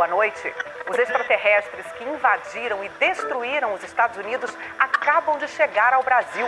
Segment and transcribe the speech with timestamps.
[0.00, 0.54] Boa noite.
[0.88, 6.46] Os extraterrestres que invadiram e destruíram os Estados Unidos acabam de chegar ao Brasil.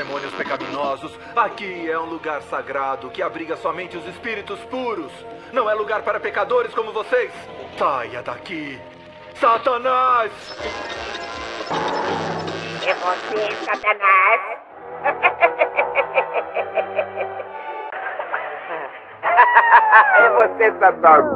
[0.00, 5.12] Demônios pecaminosos, aqui é um lugar sagrado que abriga somente os espíritos puros.
[5.52, 7.30] Não é lugar para pecadores como vocês.
[7.78, 8.80] Saia daqui,
[9.34, 10.32] Satanás!
[12.82, 14.40] É você, Satanás.
[20.18, 21.26] é você, Satanás.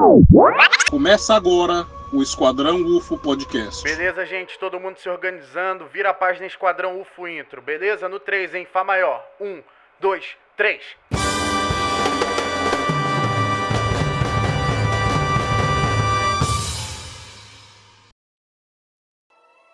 [0.90, 3.82] Começa agora o Esquadrão UFO Podcast.
[3.82, 4.56] Beleza, gente?
[4.56, 5.88] Todo mundo se organizando.
[5.88, 7.60] Vira a página Esquadrão UFO Intro.
[7.60, 8.08] Beleza?
[8.08, 8.68] No 3, hein?
[8.72, 9.20] Fá maior.
[9.40, 9.60] 1,
[9.98, 10.24] 2,
[10.56, 10.80] 3.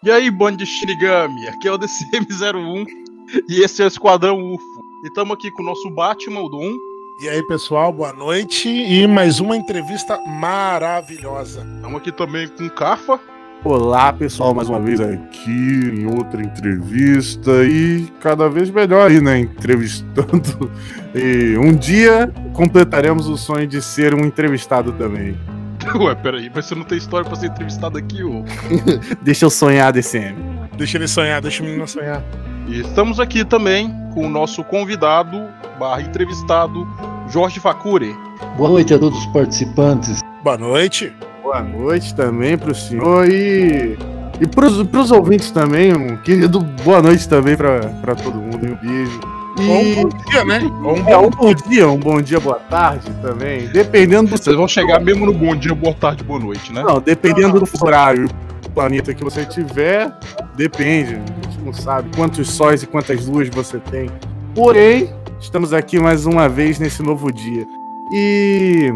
[0.02, 1.46] E aí, bando de Shinigami?
[1.46, 2.86] Aqui é o DCM01
[3.50, 4.80] e esse é o Esquadrão UFO.
[5.04, 6.89] E estamos aqui com o nosso Batman, o Dom.
[7.22, 8.66] E aí, pessoal, boa noite.
[8.66, 11.60] E mais uma entrevista maravilhosa.
[11.76, 13.20] Estamos aqui também com o Cafa.
[13.62, 19.38] Olá, pessoal, mais uma vez aqui em outra entrevista e cada vez melhor aí, né?
[19.38, 20.72] Entrevistando.
[21.12, 25.36] E um dia completaremos o sonho de ser um entrevistado também.
[25.96, 28.44] Ué, peraí, mas você não tem história pra ser entrevistado aqui, ô?
[29.20, 30.36] Deixa eu sonhar, DCM.
[30.78, 32.24] Deixa ele sonhar, deixa o menino sonhar.
[32.66, 36.86] E estamos aqui também com o nosso convidado, barra entrevistado,
[37.28, 38.14] Jorge Facure.
[38.56, 40.20] Boa noite a todos os participantes.
[40.42, 41.12] Boa noite.
[41.42, 43.98] Boa noite também pro senhor e.
[44.40, 48.70] E pros, pros ouvintes também, um querido boa noite também pra, pra todo mundo, e
[48.70, 49.20] um beijo.
[49.58, 49.68] E...
[49.68, 50.60] Ou um bom dia, né?
[50.82, 51.26] Ou um É, bom...
[51.26, 53.68] um bom dia, um bom dia, boa tarde também.
[53.68, 56.82] Dependendo do Vocês vão chegar mesmo no bom dia, boa tarde, boa noite, né?
[56.82, 58.28] Não, dependendo do horário
[58.70, 60.10] planeta que você tiver,
[60.56, 61.14] depende.
[61.14, 64.10] A gente não sabe quantos sóis e quantas luas você tem.
[64.54, 67.66] Porém, estamos aqui mais uma vez nesse novo dia.
[68.12, 68.90] E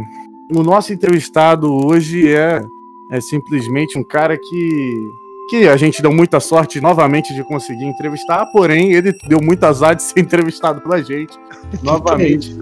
[0.55, 2.61] o nosso entrevistado hoje é,
[3.11, 5.11] é simplesmente um cara que,
[5.51, 9.95] que a gente deu muita sorte novamente de conseguir entrevistar, porém ele deu muito azar
[9.95, 11.39] de ser entrevistado pela gente
[11.83, 12.57] novamente.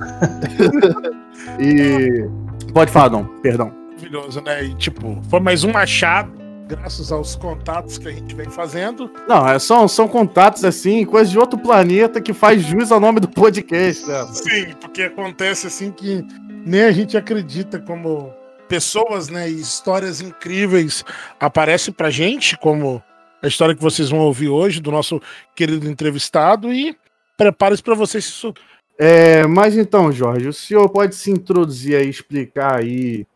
[1.58, 2.28] e.
[2.72, 3.82] Pode falar, Dom, perdão.
[4.02, 4.64] Maravilhoso, né?
[4.64, 6.32] E, tipo, foi mais um achado,
[6.72, 9.10] graças aos contatos que a gente vem fazendo.
[9.28, 13.20] Não, é, são, são contatos assim, coisas de outro planeta que faz jus ao nome
[13.20, 14.26] do podcast, né?
[14.32, 16.24] Sim, porque acontece assim que
[16.64, 18.32] nem a gente acredita como
[18.68, 21.04] pessoas, né, e histórias incríveis
[21.38, 23.02] aparecem pra gente, como
[23.42, 25.20] a história que vocês vão ouvir hoje do nosso
[25.54, 26.96] querido entrevistado e
[27.36, 28.54] prepare-se para vocês se
[28.98, 33.26] É, mas então, Jorge, o senhor pode se introduzir aí, explicar aí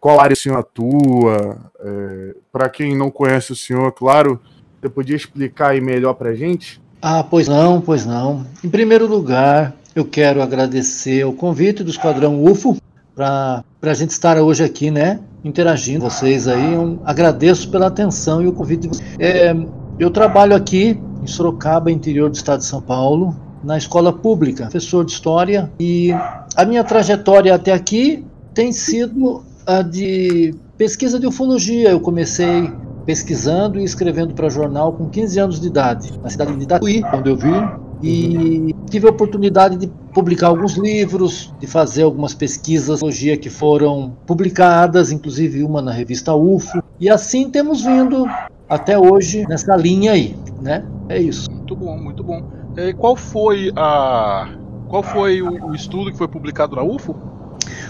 [0.00, 1.70] qual área o senhor atua?
[1.80, 4.40] É, Para quem não conhece o senhor, claro,
[4.80, 6.80] você podia explicar aí melhor pra gente?
[7.00, 8.46] Ah, pois não, pois não.
[8.64, 12.76] Em primeiro lugar, eu quero agradecer o convite do Esquadrão UFO
[13.14, 15.20] para a gente estar hoje aqui, né?
[15.44, 16.74] Interagindo com vocês aí.
[16.74, 19.16] Eu agradeço pela atenção e o convite de vocês.
[19.18, 19.54] É,
[19.98, 25.04] eu trabalho aqui em Sorocaba, interior do estado de São Paulo, na escola pública, professor
[25.04, 25.70] de história.
[25.78, 26.10] E
[26.56, 28.24] a minha trajetória até aqui
[28.54, 31.90] tem sido a de pesquisa de ufologia.
[31.90, 32.72] Eu comecei
[33.04, 37.30] pesquisando e escrevendo para jornal com 15 anos de idade, na cidade de Tatuí, onde
[37.30, 37.68] eu vim,
[38.02, 43.50] e tive a oportunidade de publicar alguns livros, de fazer algumas pesquisas de ufologia que
[43.50, 48.26] foram publicadas, inclusive uma na revista UFO, e assim temos vindo
[48.68, 50.84] até hoje nessa linha aí, né?
[51.08, 51.50] É isso.
[51.50, 52.42] Muito bom, muito bom.
[52.76, 54.50] É, qual foi a.
[54.88, 57.16] Qual foi o, o estudo que foi publicado na UFO?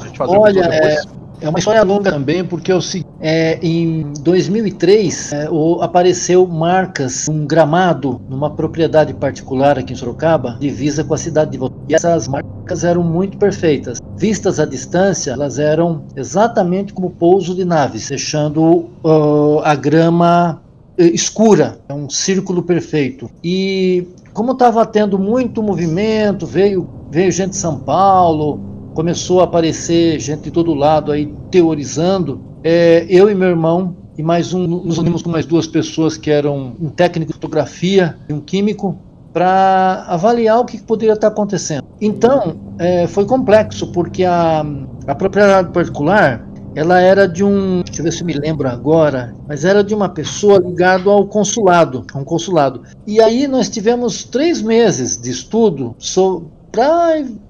[0.00, 1.18] A gente fazer Olha, depois?
[1.40, 7.28] É uma história longa também, porque eu, se- é, em 2003 é, o- apareceu marcas,
[7.28, 11.78] um gramado numa propriedade particular aqui em Sorocaba, divisa com a cidade de Votorantim.
[11.88, 13.98] E essas marcas eram muito perfeitas.
[14.16, 20.60] Vistas à distância, elas eram exatamente como pouso de naves, deixando ah, a grama
[20.98, 23.30] eh, escura, é um círculo perfeito.
[23.44, 28.60] E como estava tendo muito movimento, veio, veio gente de São Paulo,
[28.98, 32.40] começou a aparecer gente de todo lado aí teorizando.
[32.64, 36.28] É, eu e meu irmão e mais um, nos unimos com mais duas pessoas que
[36.28, 38.98] eram um técnico de fotografia e um químico
[39.32, 41.84] para avaliar o que poderia estar acontecendo.
[42.00, 44.66] Então é, foi complexo porque a,
[45.06, 46.44] a propriedade particular
[46.74, 49.94] ela era de um, deixa eu ver se eu me lembro agora, mas era de
[49.94, 52.82] uma pessoa ligada ao consulado, a um consulado.
[53.06, 56.57] E aí nós tivemos três meses de estudo sobre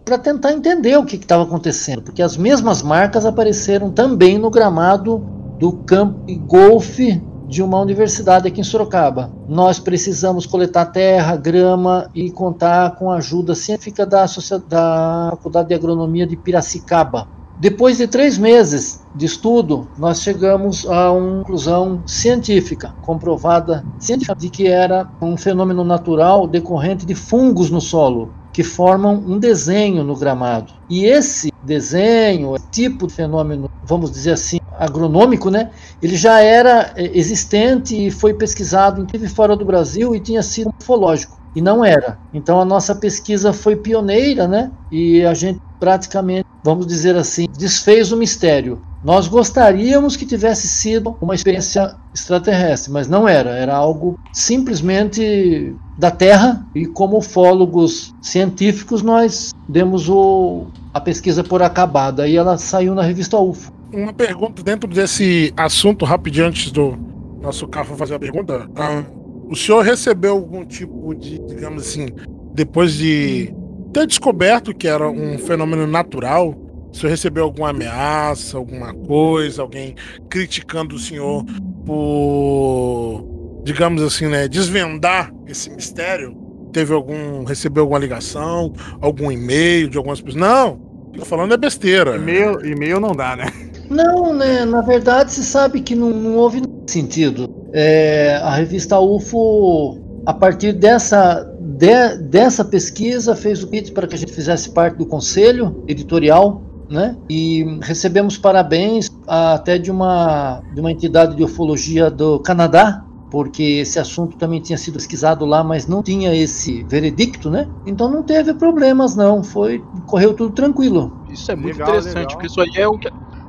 [0.04, 5.18] para tentar entender o que estava acontecendo, porque as mesmas marcas apareceram também no gramado
[5.58, 9.30] do campo de golfe de uma universidade aqui em Sorocaba.
[9.46, 14.24] Nós precisamos coletar terra, grama e contar com a ajuda científica da,
[14.66, 17.28] da Faculdade de Agronomia de Piracicaba.
[17.60, 24.50] Depois de três meses de estudo, nós chegamos a uma conclusão científica, comprovada cientificamente, de
[24.50, 30.16] que era um fenômeno natural decorrente de fungos no solo, que formam um desenho no
[30.16, 30.72] gramado.
[30.90, 35.70] E esse desenho, tipo de fenômeno, vamos dizer assim, agronômico, né?
[36.02, 40.72] Ele já era é, existente e foi pesquisado inclusive fora do Brasil e tinha sido
[40.76, 41.38] morfológico.
[41.54, 42.18] E não era.
[42.34, 44.72] Então a nossa pesquisa foi pioneira, né?
[44.90, 48.82] E a gente praticamente, vamos dizer assim, desfez o mistério.
[49.02, 53.50] Nós gostaríamos que tivesse sido uma experiência extraterrestre, mas não era.
[53.50, 61.62] Era algo simplesmente da Terra e como ufólogos científicos nós demos o, a pesquisa por
[61.62, 63.72] acabada e ela saiu na revista UFO.
[63.92, 66.96] Uma pergunta dentro desse assunto rapidinho antes do
[67.40, 68.68] nosso carro fazer a pergunta.
[68.76, 69.04] Ah,
[69.48, 72.08] o senhor recebeu algum tipo de, digamos assim,
[72.52, 73.54] depois de
[73.92, 76.54] ter descoberto que era um fenômeno natural,
[76.92, 79.94] se recebeu alguma ameaça, alguma coisa, alguém
[80.28, 81.44] criticando o senhor
[81.84, 86.36] por, digamos assim, né, desvendar esse mistério?
[86.72, 90.40] Teve algum, recebeu alguma ligação, algum e-mail de algumas pessoas?
[90.40, 90.80] Não,
[91.16, 92.16] tô falando é besteira.
[92.16, 93.50] E-mail, e-mail não dá, né?
[93.88, 94.64] Não, né?
[94.64, 97.48] Na verdade, se sabe que não, não houve sentido.
[97.72, 101.44] É, a revista UFO, a partir dessa
[101.78, 106.62] de, dessa pesquisa fez o pedido para que a gente fizesse parte do conselho editorial,
[106.88, 107.16] né?
[107.28, 113.98] E recebemos parabéns até de uma, de uma entidade de ufologia do Canadá, porque esse
[113.98, 117.68] assunto também tinha sido pesquisado lá, mas não tinha esse veredicto, né?
[117.86, 119.42] Então não teve problemas, não.
[119.42, 121.12] Foi correu tudo tranquilo.
[121.28, 122.32] Isso é muito legal, interessante, legal.
[122.32, 123.08] porque isso aí é, o que,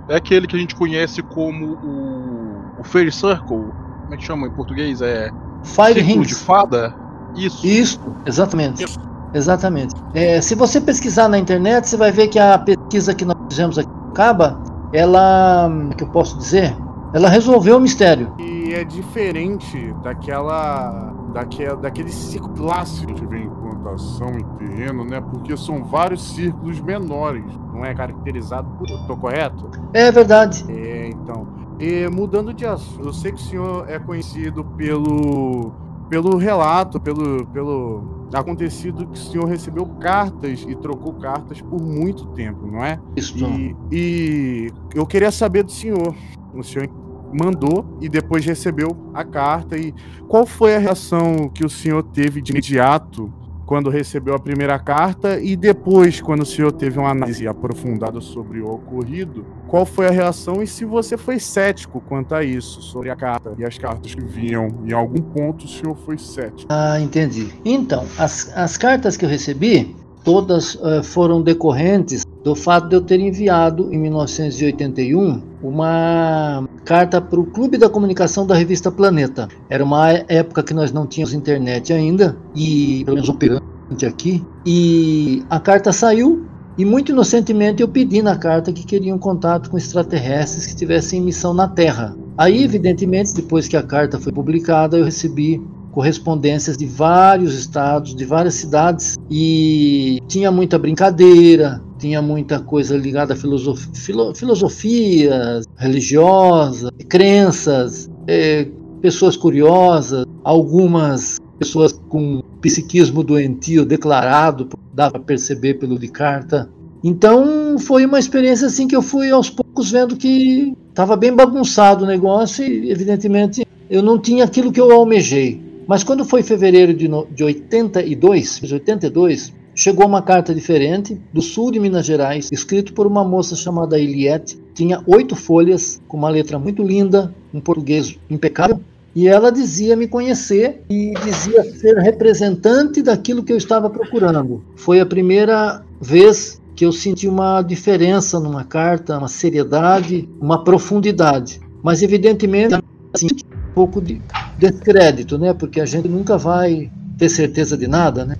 [0.09, 3.71] é aquele que a gente conhece como o, o Fairy Circle.
[4.01, 5.01] Como é que chama em português?
[5.01, 5.31] É
[5.63, 6.27] Fire Rings.
[6.27, 6.94] de fada.
[7.35, 7.65] Isso.
[7.65, 8.83] Isso, exatamente.
[8.83, 9.08] Isso.
[9.34, 9.96] Exatamente.
[10.14, 13.78] É, se você pesquisar na internet, você vai ver que a pesquisa que nós fizemos
[13.78, 14.60] aqui no Caba,
[14.92, 16.76] ela, que eu posso dizer,
[17.14, 18.34] ela resolveu o mistério.
[18.40, 25.22] E é diferente daquela, daquela daquele ciclo clássico que vem em plantação em terreno, né?
[25.22, 28.88] Porque são vários círculos menores, não é caracterizado por.
[29.08, 29.70] Tô correto?
[29.94, 30.66] É verdade.
[30.70, 31.48] É, então.
[31.80, 35.72] E mudando de assunto, eu sei que o senhor é conhecido pelo
[36.10, 42.28] pelo relato, pelo, pelo acontecido que o senhor recebeu cartas e trocou cartas por muito
[42.28, 43.00] tempo, não é?
[43.16, 43.38] Isso.
[43.46, 46.16] E, e eu queria saber do senhor.
[46.54, 46.90] O senhor
[47.34, 49.94] mandou e depois recebeu a carta e
[50.28, 53.31] qual foi a reação que o senhor teve de imediato
[53.69, 58.62] quando recebeu a primeira carta e depois, quando o senhor teve uma análise aprofundada sobre
[58.62, 63.12] o ocorrido, qual foi a reação e se você foi cético quanto a isso, sobre
[63.12, 64.69] a carta e as cartas que vinham.
[64.83, 66.66] Em algum ponto o senhor foi cético.
[66.68, 67.54] Ah, entendi.
[67.63, 73.01] Então, as, as cartas que eu recebi, todas uh, foram decorrentes do fato de eu
[73.01, 79.48] ter enviado em 1981 uma carta para o Clube da Comunicação da revista Planeta.
[79.69, 85.44] Era uma época que nós não tínhamos internet ainda e pelo menos operante aqui e
[85.50, 86.45] a carta saiu
[86.78, 91.54] e muito inocentemente eu pedi na carta que queriam contato com extraterrestres que tivessem missão
[91.54, 92.16] na Terra.
[92.38, 95.61] Aí, evidentemente, depois que a carta foi publicada, eu recebi
[95.92, 103.34] correspondências de vários estados, de várias cidades, e tinha muita brincadeira, tinha muita coisa ligada
[103.34, 108.68] a filosofia, filo, filosofia religiosa, crenças, é,
[109.02, 116.69] pessoas curiosas, algumas pessoas com psiquismo doentio declarado, dá para perceber pelo de carta.
[117.04, 122.04] Então foi uma experiência assim que eu fui aos poucos vendo que estava bem bagunçado
[122.04, 125.69] o negócio e evidentemente eu não tinha aquilo que eu almejei.
[125.90, 131.72] Mas quando foi fevereiro de, no, de 82, 82, chegou uma carta diferente do sul
[131.72, 134.62] de Minas Gerais, escrito por uma moça chamada Eliette.
[134.76, 138.80] Tinha oito folhas, com uma letra muito linda, um português impecável.
[139.16, 144.64] E ela dizia me conhecer e dizia ser representante daquilo que eu estava procurando.
[144.76, 151.60] Foi a primeira vez que eu senti uma diferença numa carta, uma seriedade, uma profundidade.
[151.81, 152.76] Mas evidentemente
[153.12, 153.28] assim,
[153.73, 154.21] pouco de
[154.57, 155.54] descrédito, né?
[155.54, 158.35] Porque a gente nunca vai ter certeza de nada, né?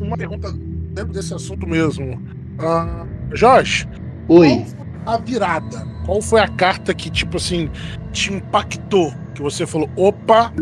[0.00, 0.52] Uma pergunta
[0.92, 2.14] dentro desse assunto mesmo.
[2.58, 3.88] Uh, Jorge.
[4.28, 4.64] Oi.
[5.06, 5.86] a virada?
[6.04, 7.68] Qual foi a carta que, tipo assim,
[8.12, 9.12] te impactou?
[9.34, 10.52] Que você falou, opa,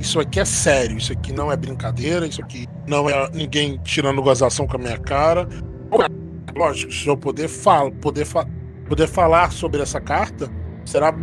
[0.00, 4.20] isso aqui é sério, isso aqui não é brincadeira, isso aqui não é ninguém tirando
[4.20, 5.48] gozação com a minha cara.
[6.56, 8.46] Lógico, se eu poder, fal poder, fa
[8.88, 10.50] poder falar sobre essa carta,
[10.84, 11.14] será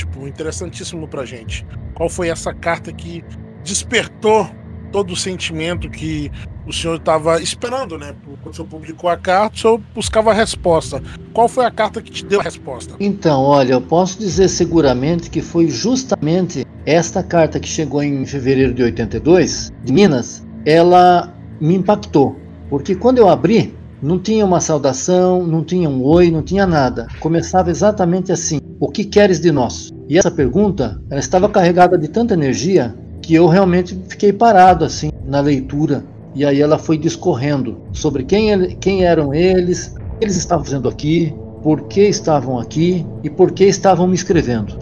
[0.00, 1.66] tipo interessantíssimo pra gente.
[1.94, 3.24] Qual foi essa carta que
[3.62, 4.48] despertou
[4.90, 6.30] todo o sentimento que
[6.66, 8.14] o senhor estava esperando, né?
[8.42, 11.02] Quando o senhor publicou a carta, o senhor buscava a resposta.
[11.32, 12.94] Qual foi a carta que te deu a resposta?
[12.98, 18.74] Então, olha, eu posso dizer seguramente que foi justamente esta carta que chegou em fevereiro
[18.74, 22.36] de 82, de Minas, ela me impactou.
[22.68, 27.08] Porque quando eu abri, não tinha uma saudação, não tinha um oi, não tinha nada.
[27.20, 29.92] Começava exatamente assim: O que queres de nós?
[30.08, 35.10] E essa pergunta, ela estava carregada de tanta energia que eu realmente fiquei parado assim
[35.26, 36.02] na leitura.
[36.34, 40.64] E aí ela foi discorrendo sobre quem, ele, quem eram eles, o que eles estavam
[40.64, 44.74] fazendo aqui, por que estavam aqui e por que estavam me escrevendo.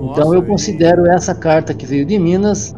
[0.00, 2.76] Nossa, então eu considero essa carta que veio de Minas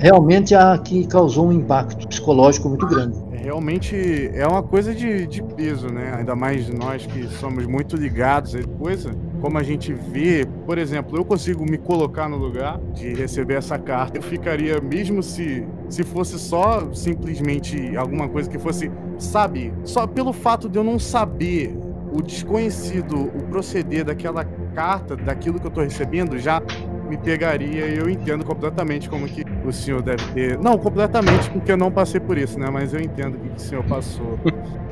[0.00, 5.42] realmente a que causou um impacto psicológico muito grande realmente é uma coisa de, de
[5.42, 6.14] peso, né?
[6.16, 9.10] Ainda mais nós que somos muito ligados a coisa.
[9.40, 13.78] Como a gente vê, por exemplo, eu consigo me colocar no lugar de receber essa
[13.78, 14.18] carta.
[14.18, 20.32] Eu ficaria, mesmo se, se fosse só simplesmente alguma coisa que fosse, sabe, só pelo
[20.32, 21.74] fato de eu não saber
[22.12, 24.44] o desconhecido, o proceder daquela
[24.74, 26.60] carta, daquilo que eu tô recebendo, já
[27.08, 30.58] me pegaria e eu entendo completamente como que o senhor deve ter.
[30.58, 32.68] Não, completamente, porque eu não passei por isso, né?
[32.72, 34.38] Mas eu entendo o que o senhor passou.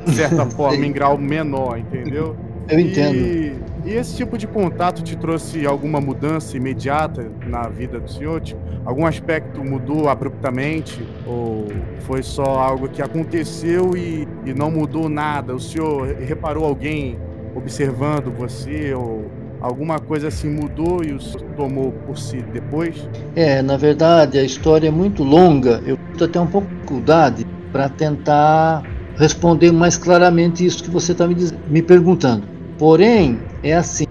[0.05, 2.35] De certa forma, em grau menor, entendeu?
[2.69, 3.15] Eu entendo.
[3.15, 8.39] E, e, esse tipo de contato te trouxe alguma mudança imediata na vida do senhor?
[8.41, 11.03] Tipo, algum aspecto mudou abruptamente?
[11.25, 11.67] Ou
[12.01, 15.55] foi só algo que aconteceu e, e não mudou nada?
[15.55, 17.17] O senhor reparou alguém
[17.55, 18.93] observando você?
[18.93, 21.19] Ou alguma coisa assim mudou e o
[21.55, 23.09] tomou por si depois?
[23.35, 25.81] É, na verdade, a história é muito longa.
[25.85, 28.83] Eu estou até um pouco de dificuldade para tentar
[29.17, 31.35] responder mais claramente isso que você está me,
[31.67, 32.58] me perguntando.
[32.79, 34.05] Porém, é assim: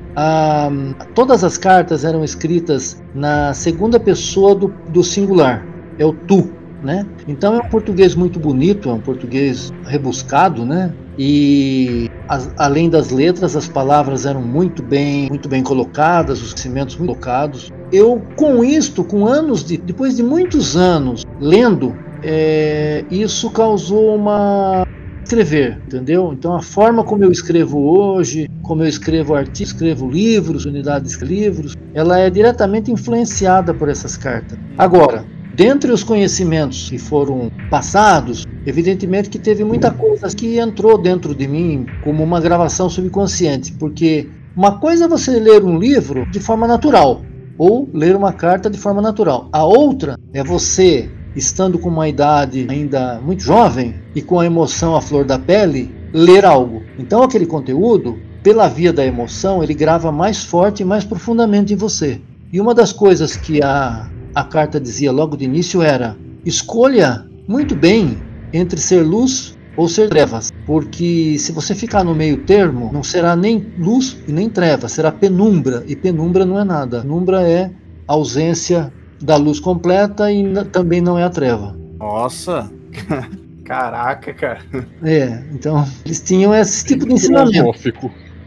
[1.14, 5.66] todas as cartas eram escritas na segunda pessoa do, do singular,
[5.98, 6.52] é o tu.
[6.80, 7.04] Né?
[7.26, 10.92] Então é um português muito bonito, é um português rebuscado, né?
[11.18, 16.94] E as, além das letras, as palavras eram muito bem, muito bem colocadas, os conhecimentos
[16.94, 17.72] muito colocados.
[17.90, 24.86] Eu, com isto, com anos de, depois de muitos anos lendo, é, isso causou uma
[25.28, 26.32] escrever, entendeu?
[26.32, 31.24] Então a forma como eu escrevo hoje, como eu escrevo artigos, escrevo livros, unidades de
[31.24, 34.58] livros, ela é diretamente influenciada por essas cartas.
[34.78, 41.34] Agora, dentre os conhecimentos que foram passados, evidentemente que teve muita coisa que entrou dentro
[41.34, 46.40] de mim como uma gravação subconsciente, porque uma coisa é você ler um livro de
[46.40, 47.22] forma natural,
[47.58, 49.48] ou ler uma carta de forma natural.
[49.52, 54.96] A outra é você estando com uma idade ainda muito jovem e com a emoção
[54.96, 56.82] à flor da pele, ler algo.
[56.98, 61.76] Então, aquele conteúdo, pela via da emoção, ele grava mais forte e mais profundamente em
[61.76, 62.20] você.
[62.52, 67.74] E uma das coisas que a, a carta dizia logo de início era: escolha muito
[67.74, 68.18] bem
[68.52, 73.36] entre ser luz ou ser trevas, porque se você ficar no meio termo, não será
[73.36, 77.02] nem luz e nem treva, será penumbra, e penumbra não é nada.
[77.02, 77.70] Penumbra é
[78.08, 81.76] ausência da luz completa e também não é a treva.
[81.98, 82.70] Nossa!
[83.64, 84.60] Caraca, cara.
[85.02, 87.78] É, então eles tinham esse tipo de ensinamento.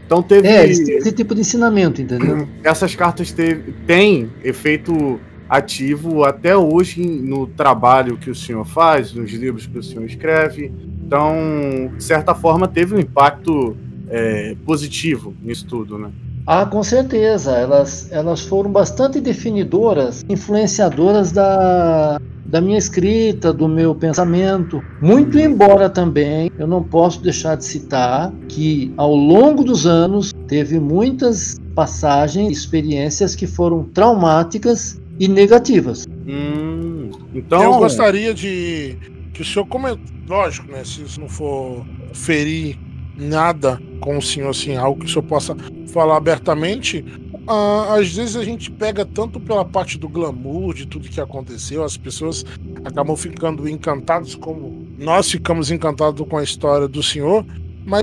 [0.04, 0.48] Então teve.
[0.48, 2.48] É, esse tipo de ensinamento, entendeu?
[2.64, 9.30] Essas cartas teve, têm efeito ativo até hoje no trabalho que o senhor faz, nos
[9.32, 10.72] livros que o senhor escreve.
[11.06, 13.76] Então, de certa forma, teve um impacto
[14.08, 16.10] é, positivo nisso tudo, né?
[16.46, 17.52] Ah, com certeza.
[17.52, 24.82] Elas, elas foram bastante definidoras, influenciadoras da, da minha escrita, do meu pensamento.
[25.00, 30.78] Muito embora também eu não posso deixar de citar que ao longo dos anos teve
[30.78, 36.06] muitas passagens, experiências que foram traumáticas e negativas.
[36.26, 38.96] Hum, então eu gostaria de
[39.32, 42.76] que o senhor comente, lógico, né, se isso não for ferir
[43.16, 45.56] nada com o senhor assim, algo que o senhor possa
[45.92, 47.04] falar abertamente.
[47.46, 51.82] Ah, às vezes a gente pega tanto pela parte do glamour, de tudo que aconteceu,
[51.82, 52.44] as pessoas
[52.84, 57.44] acabam ficando encantadas, como nós ficamos encantados com a história do senhor,
[57.84, 58.02] mas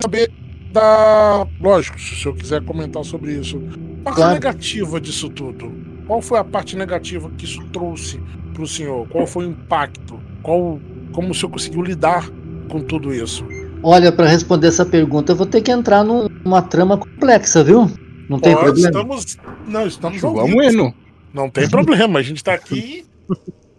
[0.00, 0.30] saber
[0.72, 1.46] da.
[1.60, 3.58] Lógico, se o senhor quiser comentar sobre isso.
[4.04, 4.34] Parte claro.
[4.34, 5.72] negativa disso tudo.
[6.06, 8.20] Qual foi a parte negativa que isso trouxe
[8.52, 9.08] para o senhor?
[9.08, 10.20] Qual foi o impacto?
[10.42, 10.80] Qual,
[11.12, 12.30] como o senhor conseguiu lidar
[12.68, 13.44] com tudo isso?
[13.88, 17.88] Olha, para responder essa pergunta, eu vou ter que entrar numa trama complexa, viu?
[18.28, 18.88] Não tem problema.
[18.88, 19.36] Estamos,
[19.68, 20.92] não, estamos Vamos indo.
[21.32, 23.06] Não tem problema, a gente está aqui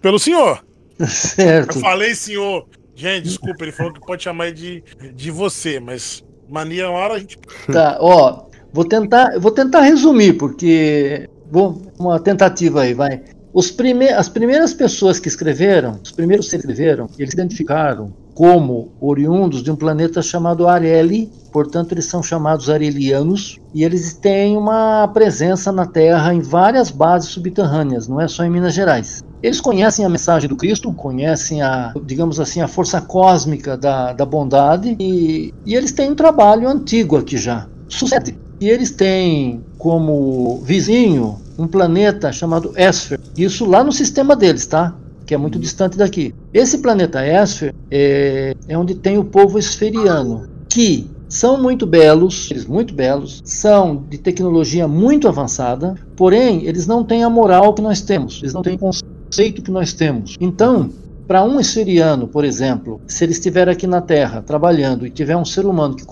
[0.01, 0.63] pelo senhor.
[1.05, 1.75] Certo.
[1.75, 2.65] Eu falei, senhor.
[2.95, 4.81] Gente, desculpa, ele falou que pode chamar de,
[5.13, 7.37] de você, mas mania uma hora a gente.
[7.69, 13.21] Tá, ó, vou tentar, eu vou tentar resumir, porque vou uma tentativa aí, vai.
[13.51, 18.91] Os prime as primeiras pessoas que escreveram, os primeiros que escreveram, eles se identificaram como
[19.01, 25.08] oriundos de um planeta chamado Areli, portanto eles são chamados arelianos e eles têm uma
[25.08, 29.24] presença na Terra em várias bases subterrâneas, não é só em Minas Gerais.
[29.41, 34.24] Eles conhecem a mensagem do Cristo, conhecem a, digamos assim, a força cósmica da, da
[34.24, 37.65] bondade e, e eles têm um trabalho antigo aqui já.
[37.89, 38.38] Sucede.
[38.62, 43.20] E eles têm como vizinho um planeta chamado Esfer.
[43.36, 44.94] Isso lá no sistema deles, tá?
[45.27, 46.34] Que é muito distante daqui.
[46.53, 52.65] Esse planeta Esfer é, é onde tem o povo esferiano, que são muito belos, eles
[52.65, 58.01] muito belos, são de tecnologia muito avançada, porém eles não têm a moral que nós
[58.01, 60.38] temos, eles não têm o conceito que nós temos.
[60.39, 60.89] Então,
[61.27, 65.43] para um esferiano, por exemplo, se ele estiver aqui na Terra trabalhando e tiver um
[65.43, 66.05] ser humano que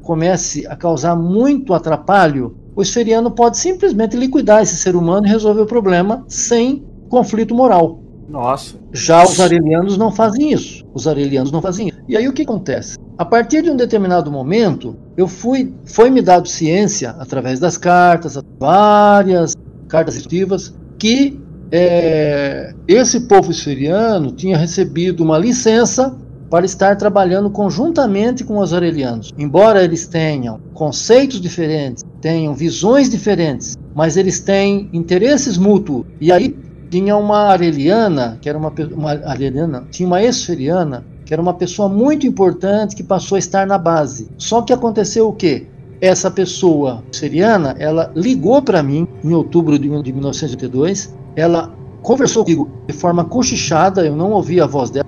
[0.00, 5.60] comece a causar muito atrapalho, o esferiano pode simplesmente liquidar esse ser humano e resolver
[5.60, 8.01] o problema sem conflito moral.
[8.32, 8.76] Nossa.
[8.94, 10.82] Já os arelianos não fazem isso.
[10.94, 11.98] Os arelianos não fazem isso.
[12.08, 12.96] E aí o que acontece?
[13.18, 18.38] A partir de um determinado momento, eu fui, foi me dado ciência através das cartas,
[18.58, 19.54] várias
[19.86, 21.38] cartas instrutivas, que
[21.70, 26.16] é, esse povo esferiano tinha recebido uma licença
[26.48, 29.30] para estar trabalhando conjuntamente com os arelianos.
[29.38, 36.06] Embora eles tenham conceitos diferentes, tenham visões diferentes, mas eles têm interesses mútuos.
[36.20, 36.54] E aí
[36.92, 41.88] tinha uma areliana, que era uma, uma areliana, tinha uma esferiana, que era uma pessoa
[41.88, 44.28] muito importante que passou a estar na base.
[44.36, 45.66] Só que aconteceu o quê?
[46.02, 51.72] Essa pessoa esferiana, ela ligou para mim em outubro de 1982, ela
[52.02, 55.06] conversou comigo de forma cochichada, eu não ouvi a voz dela,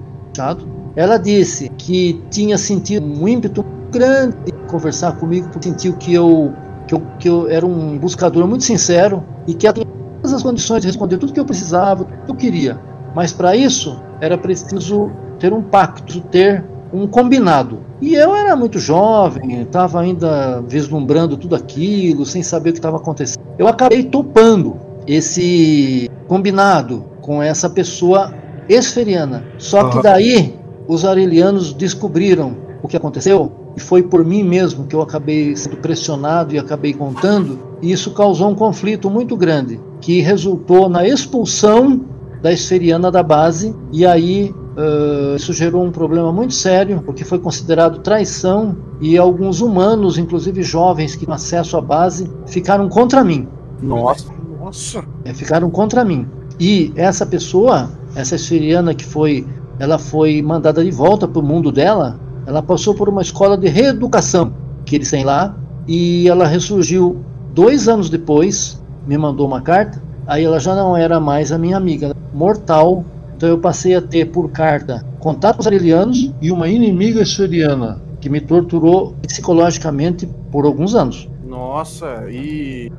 [0.97, 3.63] ela disse que tinha sentido um ímpeto
[3.93, 6.51] grande de conversar comigo, porque sentiu que eu,
[6.87, 9.94] que eu, que eu era um buscador muito sincero e que ela tinha
[10.25, 12.81] todas as condições de responder tudo que eu precisava, tudo que eu queria.
[13.15, 17.81] Mas para isso era preciso ter um pacto, ter um combinado.
[18.01, 22.97] E eu era muito jovem, estava ainda vislumbrando tudo aquilo, sem saber o que estava
[22.97, 23.45] acontecendo.
[23.59, 28.33] Eu acabei topando esse combinado com essa pessoa
[28.67, 29.45] esferiana.
[29.59, 30.59] Só que daí
[30.89, 35.77] os arelianos descobriram o que aconteceu e foi por mim mesmo que eu acabei sendo
[35.77, 42.03] pressionado e acabei contando, e isso causou um conflito muito grande, que resultou na expulsão
[42.43, 47.39] da esferiana da base, e aí uh, isso gerou um problema muito sério, porque foi
[47.39, 53.49] considerado traição, e alguns humanos, inclusive jovens que tinham acesso à base, ficaram contra mim.
[53.81, 54.27] Nossa!
[54.61, 55.03] Nossa!
[55.25, 56.29] É, ficaram contra mim.
[56.61, 59.47] E essa pessoa, essa esferiana que foi
[59.79, 62.21] ela foi mandada de volta para o mundo dela.
[62.47, 64.53] Ela passou por uma escola de reeducação
[64.85, 65.57] que eles têm lá
[65.89, 68.84] e ela ressurgiu dois anos depois.
[69.07, 70.03] Me mandou uma carta.
[70.27, 73.05] Aí ela já não era mais a minha amiga, mortal.
[73.37, 78.41] Então eu passei a ter por carta contatos arelianos e uma inimiga esferiana que me
[78.41, 81.29] torturou psicologicamente por alguns anos.
[81.45, 82.91] Nossa, e.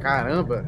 [0.00, 0.64] Caramba!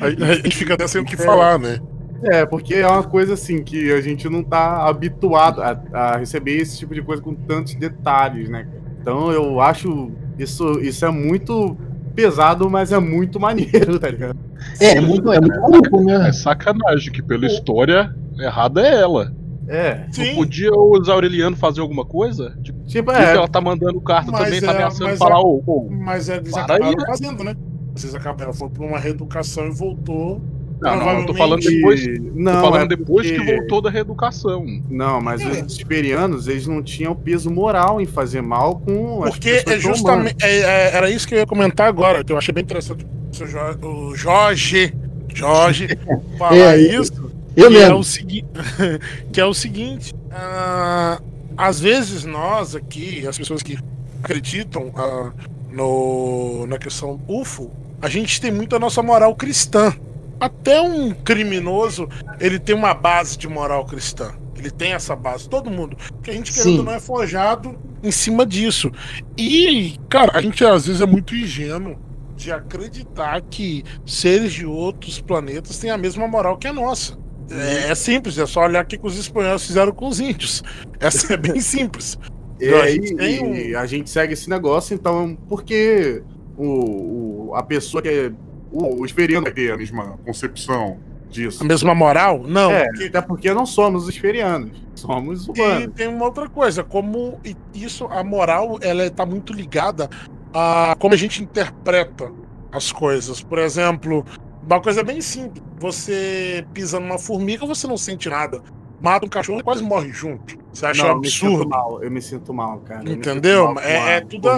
[0.00, 1.78] A, a gente fica até sem o que falar, né?
[2.22, 6.58] É, porque é uma coisa assim que a gente não tá habituado a, a, receber
[6.58, 8.68] esse tipo de coisa com tantos detalhes, né?
[9.00, 11.76] Então eu acho isso, isso é muito
[12.14, 14.38] pesado, mas é muito maneiro, tá ligado?
[14.78, 16.28] É, é muito, é muito maluco, né?
[16.28, 19.32] É sacanagem, que pela história errada é ela.
[19.68, 20.06] É.
[20.18, 22.58] Não podia os Aureliano fazer alguma coisa?
[22.62, 23.36] Tipo, tipo é.
[23.36, 25.88] ela tá mandando carta Mas também, tá é- ameaçando mas falar, é- ô, ô.
[25.90, 27.56] Mas é, eles acabaram aí, fazendo, né?
[27.94, 30.40] Vocês acabaram, ela foi pra uma reeducação e voltou.
[30.82, 32.06] Não, não, eu tô falando depois.
[32.34, 34.64] Não, tô falando é depois porque- que voltou da reeducação.
[34.88, 35.62] Não, mas É.
[35.64, 40.36] os tiberianos, eles não tinham peso moral em fazer mal com as Porque é justamente.
[40.42, 43.86] é- é- era isso que eu ia comentar agora, que eu achei bem interessante o
[43.86, 44.94] o Jorge.
[45.34, 45.88] Jorge
[46.38, 47.30] falar É, isso.
[47.56, 47.98] Eu que é mesmo.
[47.98, 48.44] o segui-
[49.32, 51.20] que é o seguinte, ah,
[51.56, 53.76] às vezes nós aqui, as pessoas que
[54.22, 55.30] acreditam ah,
[55.70, 57.70] no, na questão UFO,
[58.02, 59.92] a gente tem muito a nossa moral cristã.
[60.40, 62.08] Até um criminoso,
[62.40, 64.32] ele tem uma base de moral cristã.
[64.56, 65.96] Ele tem essa base, todo mundo.
[66.14, 66.82] Porque a gente, querendo Sim.
[66.84, 68.90] não, é forjado em cima disso.
[69.36, 71.96] E, cara, a gente às vezes é muito ingênuo
[72.36, 77.18] de acreditar que seres de outros planetas têm a mesma moral que a nossa.
[77.50, 80.62] É, é simples, é só olhar o que que os espanhóis fizeram com os índios.
[81.00, 82.18] Essa é bem simples.
[82.60, 86.22] É, A gente e, um- e a gente segue esse negócio, então, porque
[86.56, 88.32] o, o- a pessoa que é.
[88.72, 91.62] O, o esferiano vai ter a mesma concepção disso.
[91.62, 92.42] A mesma moral?
[92.46, 92.70] Não.
[92.70, 95.94] É, porque- até porque não somos os ferianos, somos E humanos.
[95.94, 97.38] tem uma outra coisa, como
[97.74, 100.08] isso, a moral, ela está muito ligada
[100.52, 102.30] a como a gente interpreta
[102.72, 103.40] as coisas.
[103.42, 104.24] Por exemplo,
[104.64, 108.60] uma coisa bem simples: você pisa numa formiga, você não sente nada.
[109.00, 110.58] Mata um cachorro e quase morre junto.
[110.72, 111.68] Você acha não, um eu me sinto absurdo?
[111.70, 113.00] mal, eu me sinto mal, cara.
[113.00, 113.72] sinto Entendeu?
[113.72, 114.48] mal É- é tudo.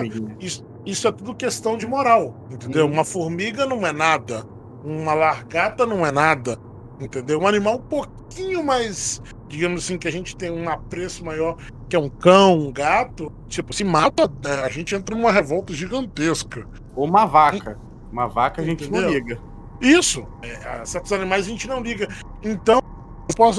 [0.41, 2.87] Isso, isso é tudo questão de moral, entendeu?
[2.87, 2.93] Uhum.
[2.93, 4.45] Uma formiga não é nada,
[4.85, 6.59] uma largata não é nada,
[7.01, 7.41] entendeu?
[7.41, 11.57] Um animal um pouquinho mais, digamos assim, que a gente tem um apreço maior,
[11.89, 15.73] que é um cão, um gato, tipo, se mata, é, a gente entra numa revolta
[15.73, 16.67] gigantesca.
[16.97, 17.79] Ou uma vaca.
[18.11, 19.19] Uma vaca a gente não Entendeu?
[19.19, 19.41] liga.
[19.81, 22.09] Isso, é, certos animais a gente não liga.
[22.43, 22.81] Então,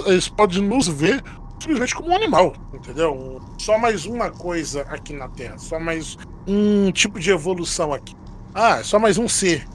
[0.06, 1.24] eles podem nos ver
[1.64, 3.42] simplesmente como um animal, entendeu?
[3.58, 8.14] Só mais uma coisa aqui na Terra, só mais um tipo de evolução aqui.
[8.54, 9.66] Ah, é só mais um ser.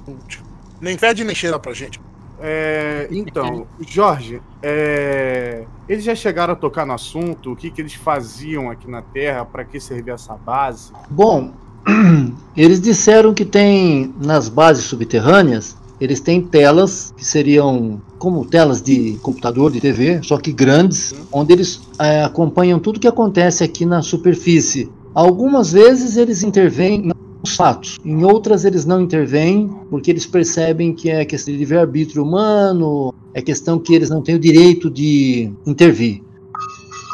[0.81, 1.99] Nem fede nem cheira pra gente.
[2.41, 7.95] É, então, Jorge, é, eles já chegaram a tocar no assunto, o que, que eles
[7.95, 10.93] faziam aqui na Terra, para que servia essa base?
[11.11, 11.53] Bom,
[12.57, 19.19] eles disseram que tem nas bases subterrâneas, eles têm telas que seriam como telas de
[19.23, 24.03] computador, de TV, só que grandes, onde eles eh, acompanham tudo que acontece aqui na
[24.03, 24.91] superfície.
[25.15, 31.09] Algumas vezes eles intervêm nos fatos, em outras eles não intervêm, porque eles percebem que
[31.09, 36.23] é questão de livre-arbítrio humano, é questão que eles não têm o direito de intervir.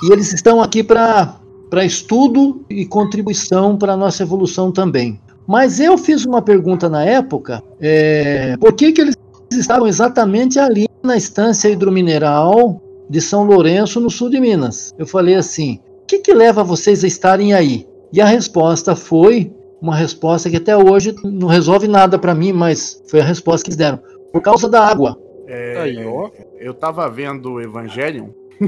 [0.02, 1.40] E eles estão aqui para
[1.84, 5.18] estudo e contribuição para a nossa evolução também.
[5.46, 9.16] Mas eu fiz uma pergunta na época, é, por que, que eles
[9.52, 14.94] estavam exatamente ali na estância hidromineral de São Lourenço, no sul de Minas?
[14.98, 17.86] Eu falei assim, o que, que leva vocês a estarem aí?
[18.12, 23.02] E a resposta foi uma resposta que até hoje não resolve nada para mim, mas
[23.06, 24.00] foi a resposta que eles deram.
[24.32, 25.18] Por causa da água.
[25.46, 26.30] É, Aí, ó.
[26.58, 28.28] Eu tava vendo o Evangelion.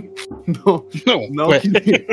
[0.46, 2.06] não, Não, não que.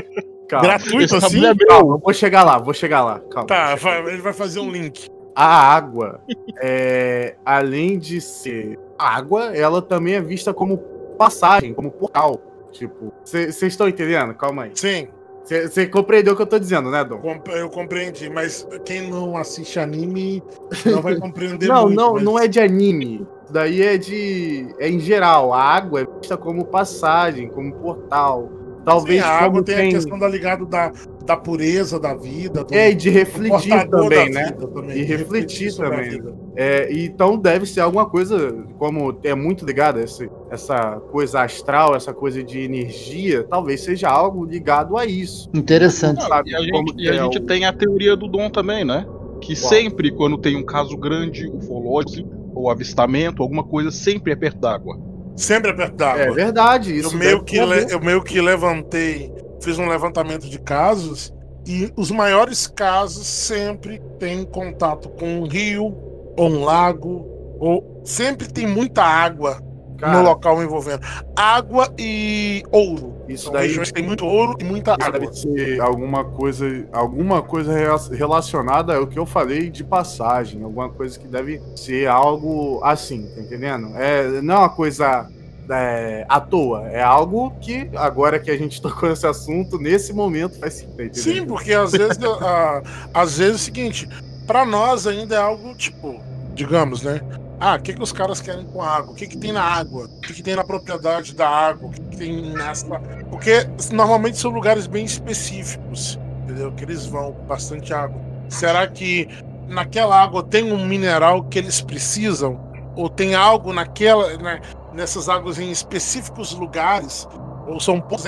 [0.54, 0.68] Calma.
[0.68, 1.46] Gratuito esse assim?
[1.46, 1.68] é meu.
[1.68, 3.20] Calma, eu vou chegar lá, vou chegar lá.
[3.32, 3.48] Calma.
[3.48, 5.08] Tá, vai- ele vai fazer um link.
[5.36, 6.22] A água,
[6.62, 10.78] é, além de ser água, ela também é vista como
[11.18, 12.39] passagem, como portal.
[12.72, 14.34] Tipo, vocês estão entendendo?
[14.36, 14.72] Calma aí.
[14.76, 15.08] Sim,
[15.46, 17.20] Você compreendeu o que eu tô dizendo, né, Dom?
[17.54, 20.42] eu compreendi, mas quem não assiste anime
[20.86, 21.96] não vai compreender Não, muito.
[21.98, 23.28] não, mas- não é de anime.
[23.44, 24.74] Isso Daí é de.
[24.80, 25.52] É em geral.
[25.54, 28.50] A água é vista como passagem, como portal.
[28.86, 29.88] Talvez a água tem, tem.
[29.88, 30.91] a questão da ligado da,
[31.26, 32.63] da pureza da vida.
[32.63, 34.52] Do, É, e de refletir também, né?
[34.52, 36.22] também, E refletir a também.
[36.56, 42.13] É, então deve ser alguma coisa, como é muito ligado esse- essa coisa astral, essa
[42.13, 45.50] coisa de energia, talvez seja algo ligado a isso.
[45.54, 46.19] Interessante.
[46.22, 48.28] Não, sabe e a gente, e a que é gente o- tem a teoria do
[48.28, 49.06] dom também, né?
[49.41, 49.69] Que Qual?
[49.69, 54.98] sempre, quando tem um caso grande, ufológico ou avistamento, alguma coisa, sempre é perto d'água.
[55.36, 56.22] Sempre é d'água.
[56.24, 60.60] É verdade, isso eu, meio que le- eu meio que levantei, fiz um levantamento de
[60.60, 61.34] casos
[61.65, 65.96] e os maiores casos sempre têm contato com um rio
[66.38, 67.26] ou um lago
[67.60, 69.62] ou sempre tem muita água
[70.04, 71.02] Cara, no local envolvendo
[71.36, 73.13] água e ouro.
[73.28, 75.12] Isso São daí- regiões que tem muito ouro e muita água.
[75.20, 77.74] deve ser alguma coisa, alguma coisa
[78.12, 83.42] relacionada ao que eu falei de passagem, alguma coisa que deve ser algo assim, tá
[83.42, 83.92] entendendo?
[83.96, 85.28] É, não é uma coisa
[85.70, 90.60] é, à toa, é algo que agora que a gente tocou nesse assunto, nesse momento
[90.60, 91.08] faz sentido.
[91.10, 91.13] tá?
[91.22, 92.82] Sim, porque às vezes, a-
[93.13, 94.10] às vezes é o seguinte,
[94.46, 96.20] pra nós ainda é algo tipo,
[96.54, 97.22] digamos, né?
[97.60, 99.12] Ah, o que, que os caras querem com a água?
[99.12, 100.06] O que, que tem na água?
[100.06, 101.88] O que, que tem na propriedade da água?
[101.88, 102.86] O que, que tem nessa.
[103.30, 106.72] Porque normalmente são lugares bem específicos, entendeu?
[106.74, 108.20] Que eles vão com bastante água.
[108.50, 109.28] Será que
[109.68, 112.60] naquela água tem um mineral que eles precisam?
[112.96, 114.60] Ou tem algo naquela, né,
[114.94, 117.28] nessas águas em específicos lugares?
[117.68, 118.26] Ou são pontos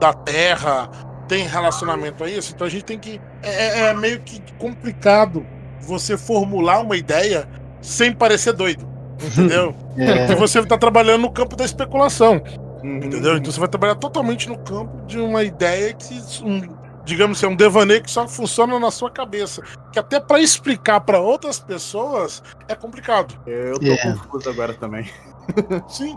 [0.00, 0.88] da Terra?
[1.28, 3.20] tem relacionamento a isso, então a gente tem que.
[3.42, 5.46] É, é meio que complicado
[5.80, 7.48] você formular uma ideia
[7.84, 8.86] sem parecer doido.
[9.22, 9.74] Entendeu?
[9.96, 12.42] É, Porque você está trabalhando no campo da especulação.
[12.82, 12.96] Uhum.
[12.96, 13.36] Entendeu?
[13.36, 16.20] Então você vai trabalhar totalmente no campo de uma ideia que.
[16.42, 16.68] Um,
[17.04, 19.62] digamos assim, é um devaneio que só funciona na sua cabeça.
[19.92, 23.34] Que até para explicar para outras pessoas é complicado.
[23.46, 23.96] Eu tô É.
[23.98, 25.08] confuso agora também.
[25.88, 26.16] Sim.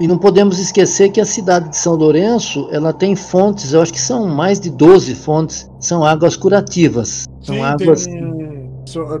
[0.00, 3.92] E não podemos esquecer que a cidade de São Lourenço, ela tem fontes, eu acho
[3.92, 7.26] que são mais de 12 fontes, são águas curativas.
[7.42, 8.18] São Sim, águas tem,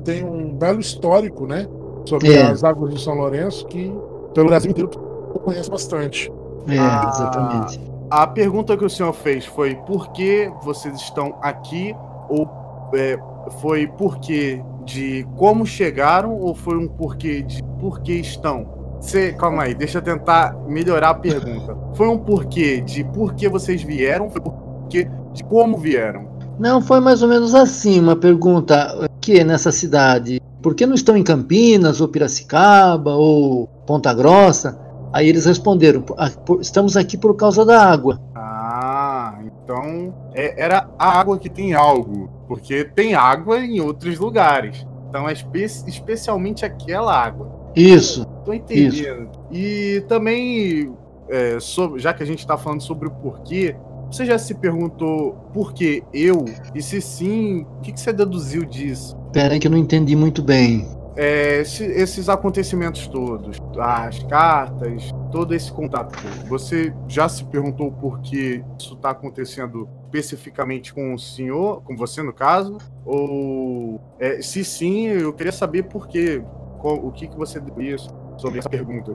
[0.04, 1.66] tem um belo histórico, né?
[2.06, 2.42] Sobre É.
[2.42, 3.92] as águas de São Lourenço que
[4.34, 4.90] pelo Brasil inteiro
[5.34, 6.30] eu conheço bastante.
[6.68, 7.10] É, Ah.
[7.12, 7.80] exatamente.
[8.10, 11.94] A pergunta que o senhor fez foi por que vocês estão aqui?
[12.28, 12.48] Ou
[12.94, 13.16] é,
[13.60, 16.36] foi porquê de como chegaram?
[16.36, 18.66] Ou foi um porquê de por que estão?
[19.00, 21.76] Você, calma aí, deixa eu tentar melhorar a pergunta.
[21.94, 24.28] Foi um porquê de por que vocês vieram?
[24.28, 26.26] Foi porquê de como vieram?
[26.60, 29.08] Não, foi mais ou menos assim, uma pergunta.
[29.18, 30.40] Que nessa cidade?
[30.62, 34.78] Por que não estão em Campinas, ou Piracicaba, ou Ponta Grossa?
[35.10, 38.20] Aí eles responderam: "Ah, estamos aqui por causa da água.
[38.34, 42.28] Ah, então é- era a água que tem algo.
[42.46, 44.86] Porque tem água em outros lugares.
[45.08, 47.48] Então é espe- especialmente aquela água.
[47.74, 48.26] Isso.
[48.44, 49.30] Tô entendendo.
[49.50, 50.92] E também,
[51.28, 53.76] é, sobre- já que a gente tá falando sobre o porquê,
[54.10, 56.44] você já se perguntou por que eu?
[56.74, 59.16] E se sim, o que, que você deduziu disso?
[59.32, 60.86] Pera aí que eu não entendi muito bem.
[61.16, 67.90] É, esse- esses acontecimentos todos, as cartas, todo esse contato, todo, você já se perguntou
[67.92, 72.78] por que isso está acontecendo especificamente com o senhor, com você no caso?
[73.04, 76.42] Ou é, se sim, eu queria saber por quê,
[76.80, 79.14] qual- o que, que você disse sobre essa pergunta.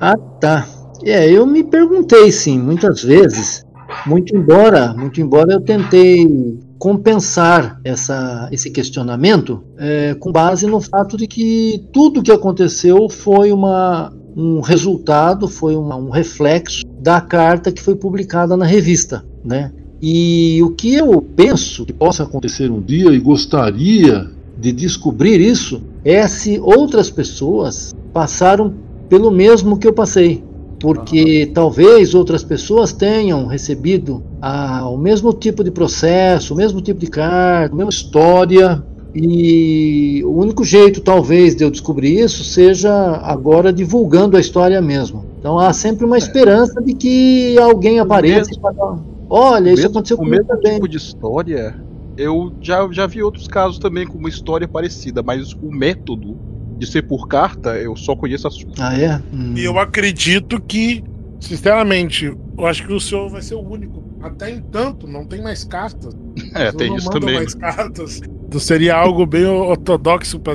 [0.00, 0.66] Ah, tá.
[1.04, 3.62] É, eu me perguntei sim, muitas vezes.
[4.06, 11.16] Muito embora, muito embora eu tentei compensar essa, esse questionamento é, com base no fato
[11.16, 17.70] de que tudo que aconteceu foi uma, um resultado, foi uma- um reflexo da carta
[17.70, 19.72] que foi publicada na revista, né?
[20.00, 24.28] E o que eu penso que possa acontecer um dia e gostaria
[24.58, 28.74] de descobrir isso é se outras pessoas passaram
[29.08, 30.42] pelo mesmo que eu passei.
[30.82, 36.98] Porque talvez outras pessoas tenham recebido ah, o mesmo tipo de processo, o mesmo tipo
[36.98, 38.84] de carta, a mesma história.
[39.14, 42.90] E o único jeito, talvez, de eu descobrir isso seja
[43.22, 45.24] agora divulgando a história mesmo.
[45.38, 50.16] Então há sempre uma esperança de que alguém apareça e fala: Olha, isso mesmo- aconteceu
[50.16, 50.74] o comigo mesmo também.
[50.74, 51.76] tipo de história,
[52.16, 56.36] eu já, já vi outros casos também com uma história parecida, mas o método
[56.84, 58.70] de ser por carta, eu só conheço a sua.
[58.80, 59.20] Ah, é?
[59.32, 59.54] Hum.
[59.56, 61.02] E eu acredito que,
[61.40, 62.24] sinceramente,
[62.58, 64.02] eu acho que o senhor vai ser o único.
[64.20, 66.14] Até entanto, não tem mais cartas.
[66.54, 67.34] É, Eles tem não isso também.
[67.36, 68.20] mais cartas.
[68.48, 70.54] Então seria algo bem ortodoxo, pra,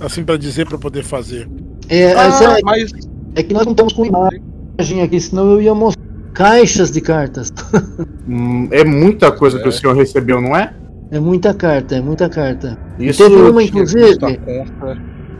[0.00, 1.48] assim, para dizer, para poder fazer.
[1.88, 2.90] É, Ah, essa- mas
[3.34, 6.02] é que nós não estamos com imagem aqui, senão eu ia mostrar
[6.34, 7.52] caixas de cartas.
[8.28, 9.68] Hum, é muita coisa que É.
[9.68, 10.74] o senhor recebeu, não é?
[11.10, 12.78] É muita carta, é muita carta.
[12.98, 14.38] Isso Teve uma, inclusive, que.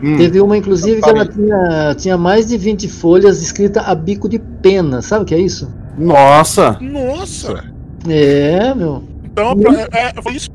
[0.03, 4.29] Hum, teve uma, inclusive, que ela tinha, tinha mais de 20 folhas escrita a bico
[4.29, 5.03] de pena.
[5.03, 5.73] Sabe o que é isso?
[5.97, 6.79] Nossa!
[6.81, 7.65] Nossa!
[8.09, 9.03] É, meu.
[9.25, 10.49] Então, pra- é, foi isso.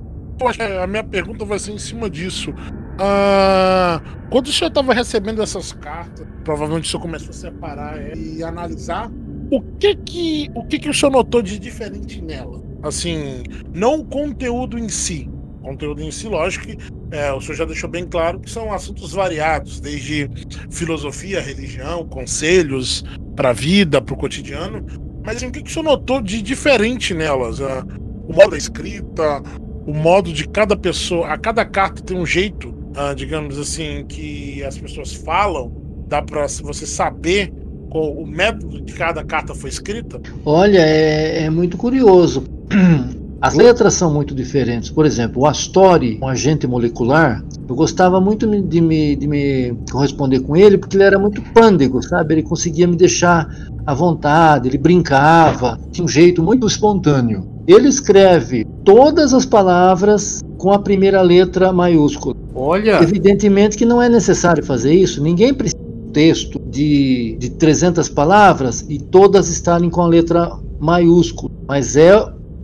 [0.82, 2.54] A minha pergunta vai ser em cima disso.
[3.00, 8.18] Ah, quando o senhor estava recebendo essas cartas, provavelmente o senhor começou a separar ela
[8.18, 9.12] e analisar
[9.52, 12.62] o que que o que que o senhor notou de diferente nela.
[12.82, 15.30] Assim, não o conteúdo em si.
[15.64, 16.78] Conteúdo em si, lógico que
[17.10, 20.30] é, o senhor já deixou bem claro que são assuntos variados, desde
[20.70, 24.86] filosofia, religião, conselhos para a vida, para o cotidiano.
[25.26, 27.62] Mas assim, o que, que o senhor notou de diferente nelas?
[27.62, 27.86] Ah,
[28.28, 29.42] o modo da escrita,
[29.88, 31.30] o modo de cada pessoa.
[31.30, 35.82] A cada carta tem um jeito, ah, digamos assim, que as pessoas falam.
[36.08, 37.54] Dá para você saber
[37.90, 40.20] o método de cada carta foi escrita?
[40.44, 42.44] Olha, é, é muito curioso.
[43.44, 44.90] As letras são muito diferentes.
[44.90, 50.40] Por exemplo, o Astori, um agente molecular, eu gostava muito de me, de me corresponder
[50.40, 52.36] com ele porque ele era muito pândego, sabe?
[52.36, 53.54] Ele conseguia me deixar
[53.86, 57.46] à vontade, ele brincava, tinha um jeito muito espontâneo.
[57.68, 62.38] Ele escreve todas as palavras com a primeira letra maiúscula.
[62.56, 63.04] Olha!
[63.04, 65.22] Evidentemente que não é necessário fazer isso.
[65.22, 70.50] Ninguém precisa de um texto de, de 300 palavras e todas estarem com a letra
[70.80, 71.52] maiúscula.
[71.68, 72.14] Mas é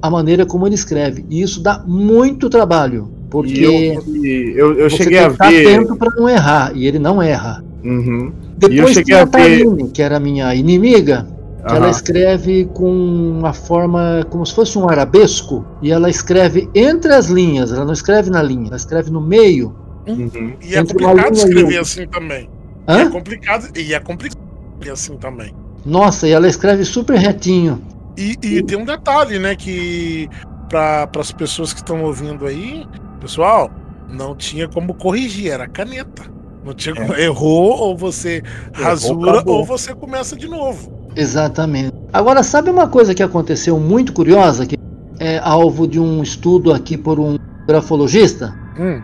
[0.02, 1.26] a maneira como ele escreve.
[1.30, 3.12] E isso dá muito trabalho.
[3.30, 5.68] Porque eu, e eu, eu você cheguei tem a que estar ver.
[5.68, 6.72] atento para não errar.
[6.76, 7.64] E ele não erra.
[7.84, 8.32] Uhum.
[8.58, 11.28] Depois cheguei tem a a ver- Taline, que era a minha inimiga,
[11.68, 11.90] que ela Aham.
[11.92, 15.64] escreve com uma forma como se fosse um arabesco.
[15.82, 17.72] E ela escreve entre as linhas.
[17.72, 19.76] Ela não escreve na linha, ela escreve no meio.
[20.08, 20.54] Uhum.
[20.62, 22.50] E é complicado e escrever assim também.
[22.88, 23.02] Hã?
[23.02, 24.40] É complicado e é complicado
[24.74, 25.54] escrever assim também.
[25.86, 27.80] Nossa, e ela escreve super retinho.
[28.18, 30.30] E, e tem um detalhe, né, que
[30.70, 32.86] para as pessoas que estão ouvindo aí,
[33.20, 33.72] pessoal,
[34.10, 36.24] não tinha como corrigir, era caneta.
[36.64, 38.44] Não tinha como, errou ou você
[38.74, 39.58] rasura acabou.
[39.60, 41.10] ou você começa de novo.
[41.16, 41.94] Exatamente.
[42.12, 44.76] Agora, sabe uma coisa que aconteceu muito curiosa, que
[45.20, 48.54] é alvo de um estudo aqui por um grafologista?
[48.78, 49.02] Hum,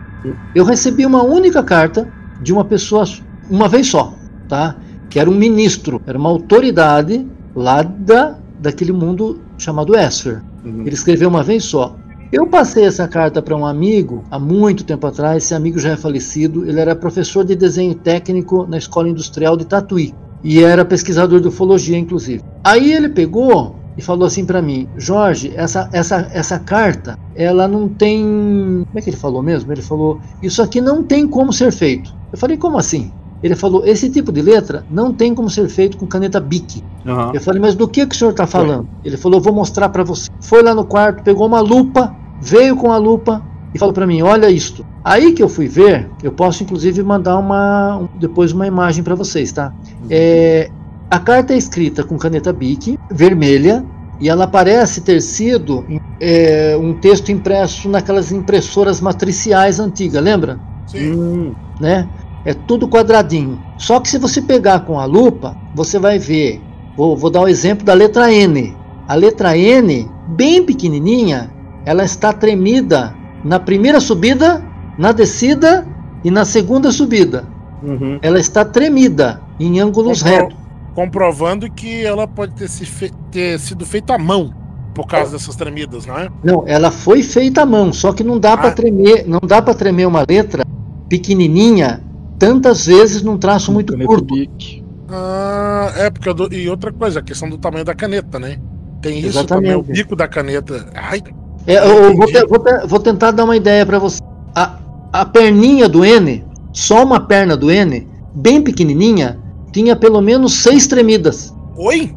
[0.54, 2.10] Eu recebi uma única carta
[2.42, 3.04] de uma pessoa,
[3.50, 4.14] uma vez só,
[4.48, 4.76] tá?
[5.08, 10.42] Que era um ministro, era uma autoridade lá da, daquele mundo chamado Esfer.
[10.64, 10.80] Uhum.
[10.80, 11.96] Ele escreveu uma vez só.
[12.32, 15.44] Eu passei essa carta para um amigo há muito tempo atrás.
[15.44, 16.68] Esse amigo já é falecido.
[16.68, 20.12] Ele era professor de desenho técnico na Escola Industrial de Tatuí.
[20.42, 22.42] E era pesquisador de ufologia, inclusive.
[22.64, 27.88] Aí ele pegou e falou assim para mim, Jorge, essa, essa, essa carta, ela não
[27.88, 28.84] tem.
[28.86, 29.72] Como é que ele falou mesmo?
[29.72, 32.12] Ele falou, isso aqui não tem como ser feito.
[32.32, 33.12] Eu falei, como assim?
[33.46, 36.82] Ele falou, esse tipo de letra não tem como ser feito com caneta Bic.
[37.06, 37.30] Aham.
[37.32, 38.88] Eu falei, mas do que, que o senhor está falando?
[39.04, 40.28] Ele falou, vou mostrar para você.
[40.40, 43.40] Foi lá no quarto, pegou uma lupa, veio com a lupa
[43.72, 44.84] e falou para mim, olha isto.
[45.04, 49.14] Aí que eu fui ver, eu posso inclusive mandar uma um- depois uma imagem para
[49.14, 49.72] vocês, tá?
[50.10, 50.68] É,
[51.08, 53.84] a carta é escrita com caneta Bic, vermelha,
[54.20, 55.84] e ela parece ter sido
[56.20, 60.58] é, um texto impresso naquelas impressoras matriciais antigas, lembra?
[60.88, 61.12] Sim.
[61.12, 62.08] Hum, né?
[62.46, 63.60] É tudo quadradinho.
[63.76, 66.62] Só que se você pegar com a lupa, você vai ver.
[66.96, 68.74] Vou, vou dar o exemplo da letra N.
[69.08, 71.50] A letra N, bem pequenininha,
[71.84, 74.64] ela está tremida na primeira subida,
[74.96, 75.86] na descida
[76.24, 77.44] e na segunda subida.
[77.82, 78.18] uhum.
[78.22, 80.56] Ela está tremida em ângulos Compro- retos.
[80.94, 84.54] Comprovando que ela pode ter, se fe- ter sido feita à mão
[84.94, 86.28] por causa dessas tremidas, não é?
[86.42, 88.72] Não, ela foi feita à mão, só que não dá para Ah.
[88.72, 90.64] tremer, não dá para tremer uma letra
[91.08, 92.02] pequenininha
[92.38, 94.34] tantas vezes num traço muito Caneta curto.
[94.34, 94.84] Bic.
[95.08, 98.58] Ah, é, porque dou- E outra coisa, a questão do tamanho da caneta, né?
[99.00, 99.72] Tem isso Exatamente.
[99.72, 100.86] também, o bico da caneta.
[100.94, 101.22] Ai,
[101.66, 104.20] É, eu vou, te- vou te- vou tentar dar uma ideia para você.
[104.54, 104.78] A,
[105.12, 109.38] a perninha do N, só uma perna do N, bem pequenininha,
[109.72, 111.54] tinha pelo menos seis tremidas.
[111.76, 112.14] oi?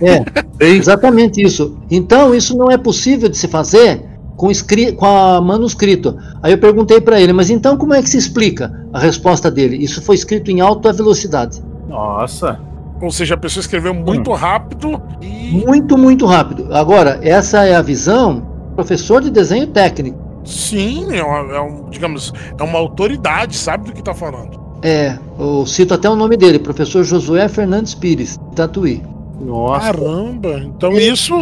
[0.00, 0.24] É,
[0.66, 1.76] exatamente isso.
[1.90, 4.02] Então, isso não é possível de se fazer
[4.36, 4.48] com,
[4.96, 6.16] com a manuscrito.
[6.42, 8.72] Aí eu perguntei para ele, mas então como é que se explica?
[8.92, 11.62] A resposta dele, isso foi escrito em alta velocidade.
[11.88, 12.58] Nossa.
[13.02, 15.50] Ou seja, a pessoa escreveu muito rápido e.
[15.66, 16.68] Muito, muito rápido.
[16.72, 18.36] Agora, essa é a visão
[18.70, 20.18] do professor de desenho técnico.
[20.44, 24.62] Sim, é, uma- é um, digamos, é uma autoridade, sabe do que tá falando.
[24.82, 29.02] É, eu cito até o nome dele, professor Josué Fernandes Pires, de Tatuí.
[29.40, 29.92] Nossa.
[29.92, 31.34] Caramba, então isso.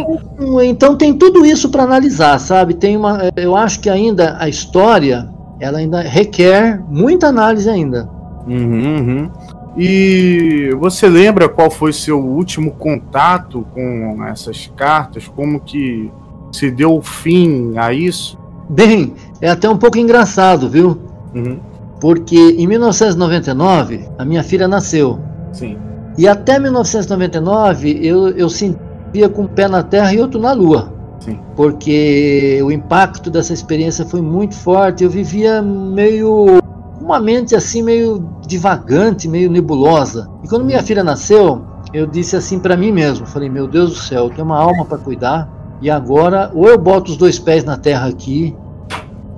[0.63, 2.73] Então tem tudo isso para analisar, sabe?
[2.73, 5.29] Tem uma, eu acho que ainda a história,
[5.59, 8.09] ela ainda requer muita análise ainda.
[8.47, 9.31] Uhum, uhum.
[9.77, 15.27] E você lembra qual foi seu último contato com essas cartas?
[15.27, 16.11] Como que
[16.51, 18.37] se deu fim a isso?
[18.69, 20.97] Bem, é até um pouco engraçado, viu?
[21.33, 21.59] Uhum.
[21.99, 25.19] Porque em 1999 a minha filha nasceu
[25.53, 25.77] Sim.
[26.17, 30.91] E até 1999 eu, eu sentia com um pé na Terra e outro na Lua.
[31.19, 31.39] Sim.
[31.55, 35.03] Porque o impacto dessa experiência foi muito forte.
[35.03, 36.59] Eu vivia meio
[36.99, 40.29] uma mente assim meio divagante, meio nebulosa.
[40.43, 41.61] E quando minha filha nasceu,
[41.93, 44.83] eu disse assim para mim mesmo, falei: "Meu Deus do céu, eu tenho uma alma
[44.85, 45.49] para cuidar
[45.81, 48.55] e agora ou eu boto os dois pés na terra aqui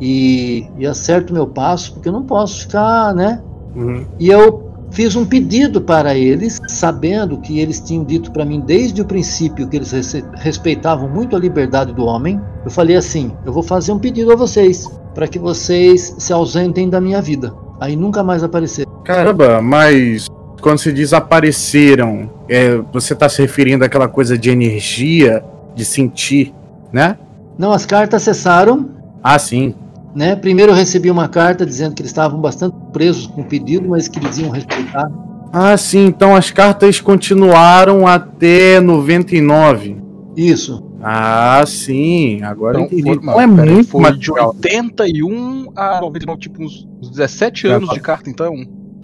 [0.01, 3.41] e, e acerto meu passo, porque eu não posso ficar, né,
[3.75, 4.05] Uhum.
[4.19, 4.64] e eu
[4.95, 9.67] fiz um pedido para eles, sabendo que eles tinham dito para mim desde o princípio
[9.67, 9.93] que eles
[10.35, 12.39] respeitavam muito a liberdade do homem.
[12.63, 16.89] Eu falei assim: eu vou fazer um pedido a vocês, para que vocês se ausentem
[16.89, 17.53] da minha vida.
[17.79, 18.89] Aí nunca mais apareceram.
[19.03, 20.27] Caramba, mas
[20.61, 25.43] quando se diz apareceram, é, você está se referindo àquela coisa de energia,
[25.75, 26.53] de sentir,
[26.91, 27.17] né?
[27.57, 28.89] Não, as cartas cessaram.
[29.21, 29.75] Ah, sim.
[30.15, 30.33] Né?
[30.33, 34.07] Primeiro eu recebi uma carta dizendo que eles estavam bastante presos com o pedido, mas
[34.07, 35.11] que eles iam respeitar.
[35.51, 36.05] Ah, sim.
[36.05, 39.97] Então as cartas continuaram até 99.
[40.37, 40.81] Isso.
[41.03, 42.41] Ah, sim.
[42.41, 43.03] Agora eu Então, entendi.
[43.03, 44.55] foi, Então é peraí, muito foi de material.
[44.55, 48.53] 81 a 99, tipo uns uns 17 anos de carta, então.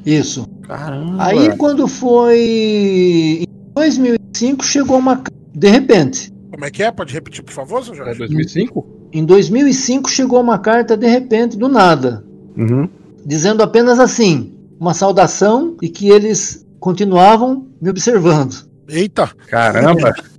[0.06, 0.48] Isso.
[0.64, 1.16] Caramba.
[1.24, 5.22] Aí quando foi em 2005 chegou uma
[5.54, 6.32] de repente.
[6.50, 6.92] Como é que é?
[6.92, 8.20] Pode repetir, por favor, seu É Jorge?
[8.20, 8.86] 2005?
[9.14, 12.24] Em 2005 chegou uma carta de repente do nada,
[12.58, 12.88] Uhum.
[13.26, 18.68] Dizendo apenas assim, uma saudação e que eles continuavam me observando.
[18.88, 20.14] Eita, Caramba.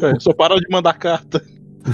[0.00, 1.44] É, só pararam de mandar carta.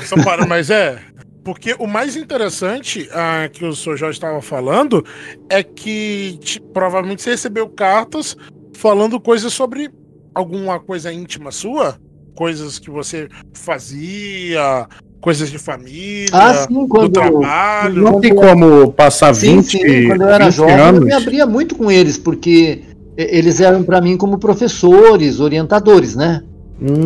[0.05, 1.01] só para, mas é.
[1.43, 5.03] Porque o mais interessante ah, que o senhor Jorge estava falando
[5.49, 6.39] é que
[6.75, 8.37] provavelmente você recebeu cartas
[8.77, 9.91] falando coisas sobre
[10.35, 11.99] alguma coisa íntima sua,
[12.35, 14.87] coisas que você fazia,
[15.25, 18.03] coisas de família, Ah, sim, do quando trabalho.
[18.03, 21.05] Não tem como passar Sim, 20, sim, quando eu era 20 jovem, eu anos.
[21.05, 22.83] me abria muito com eles, porque
[23.17, 26.43] eles eram para mim como professores, orientadores, né?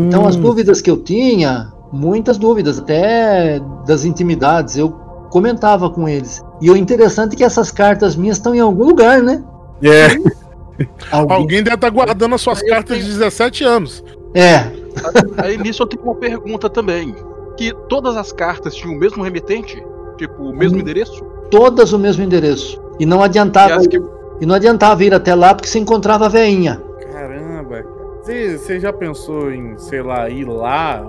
[0.09, 4.91] Então as Hum, dúvidas que eu tinha, muitas dúvidas, até das intimidades, eu
[5.31, 6.43] comentava com eles.
[6.61, 9.45] E o interessante é que essas cartas minhas estão em algum lugar, né?
[9.83, 10.09] É,
[11.11, 14.03] Alguém- Alguém deve estar guardando as suas cartas de 17 anos.
[14.35, 14.71] É,
[15.37, 17.15] Aí nisso eu tenho uma pergunta também.
[17.59, 19.85] Que todas as cartas tinham o mesmo remetente?
[20.17, 20.81] Tipo, o mesmo Hum.
[20.81, 21.23] endereço?
[21.51, 22.79] todas o mesmo endereço.
[23.01, 23.99] E não E adiantava, as que,
[24.41, 26.81] e não adiantava ir até lá porque se encontrava a veinha.
[27.13, 27.85] caramba.
[28.23, 31.03] Você, já pensou em, sei lá, ir lá?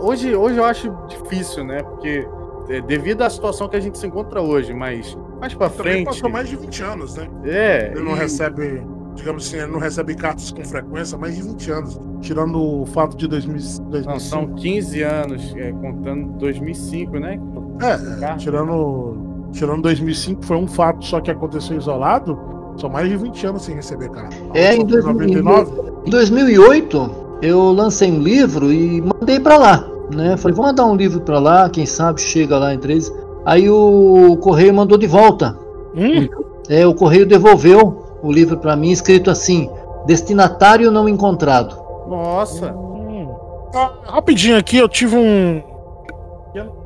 [0.00, 1.82] Hoje, hoje eu acho difícil, né?
[1.82, 2.26] Porque
[2.68, 6.04] é, devido à situação que a gente se encontra hoje, mas mais pra Também frente.
[6.06, 7.26] passou mais de 20 anos, né?
[7.44, 7.92] É.
[7.94, 8.82] Ele não e- recebe,
[9.14, 12.00] digamos assim, ele não recebe cartas com frequência mais de 20 anos.
[12.20, 14.08] Tirando o fato de 2000, 2005.
[14.08, 17.38] Não, são 15 anos, é, contando 2005, né?
[17.80, 22.38] É, tirando, tirando 2005, foi um fato só que aconteceu isolado.
[22.76, 24.34] São mais de 20 anos sem receber carta.
[24.54, 25.72] É, em Só foi 2009.
[26.06, 27.10] Em 2008,
[27.42, 30.36] eu lancei um livro e mandei pra lá, né?
[30.36, 33.12] Falei, vou mandar um livro pra lá, quem sabe chega lá em três.
[33.44, 35.58] Aí o correio mandou de volta.
[35.94, 36.28] Hum,
[36.68, 39.70] É, o correio devolveu o livro pra mim, escrito assim:
[40.06, 41.76] destinatário não encontrado.
[42.08, 42.72] Nossa.
[42.72, 43.34] hum.
[43.74, 45.62] Ah, rapidinho aqui, eu tive um.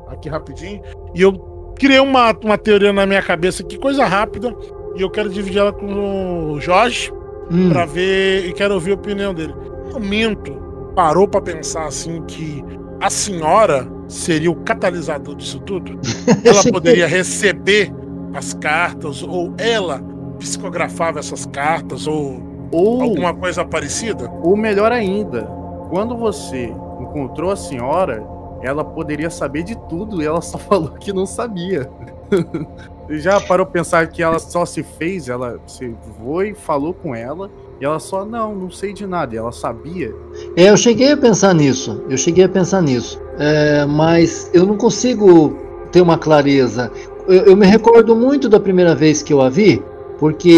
[0.09, 0.81] Aqui rapidinho.
[1.13, 1.33] E eu
[1.77, 4.55] criei uma, uma teoria na minha cabeça aqui, coisa rápida.
[4.95, 7.11] E eu quero dividir ela com o Jorge.
[7.51, 9.53] Hum, Pra ver e quero ouvir a opinião dele.
[9.93, 10.53] O Minto
[10.95, 12.63] parou pra pensar assim que
[12.99, 15.99] a senhora seria o catalisador disso tudo?
[16.43, 17.93] Ela poderia receber
[18.33, 20.01] as cartas ou ela
[20.37, 24.31] psicografava essas cartas ou Ou, alguma coisa parecida?
[24.43, 25.43] ou melhor ainda,
[25.89, 28.23] quando você encontrou a senhora,
[28.61, 31.89] ela poderia saber de tudo e ela só falou que não sabia.
[33.09, 37.85] Já parou pensar que ela só se fez, ela se foi, falou com ela, e
[37.85, 40.13] ela só, não, não sei de nada, e ela sabia.
[40.57, 42.03] É, eu cheguei a pensar nisso.
[42.09, 43.21] Eu cheguei a pensar nisso.
[43.39, 45.55] É, mas eu não consigo
[45.89, 46.91] ter uma clareza.
[47.29, 49.81] Eu, eu me recordo muito da primeira vez que eu a vi,
[50.19, 50.49] porque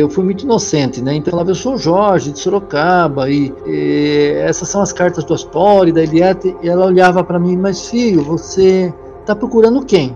[0.00, 1.14] eu fui muito inocente, né?
[1.14, 5.92] Então falava, eu sou Jorge de Sorocaba e, e essas são as cartas do Aspori,
[5.92, 6.54] da Eliette.
[6.62, 8.92] E ela olhava para mim, mas filho, você
[9.26, 10.14] tá procurando quem?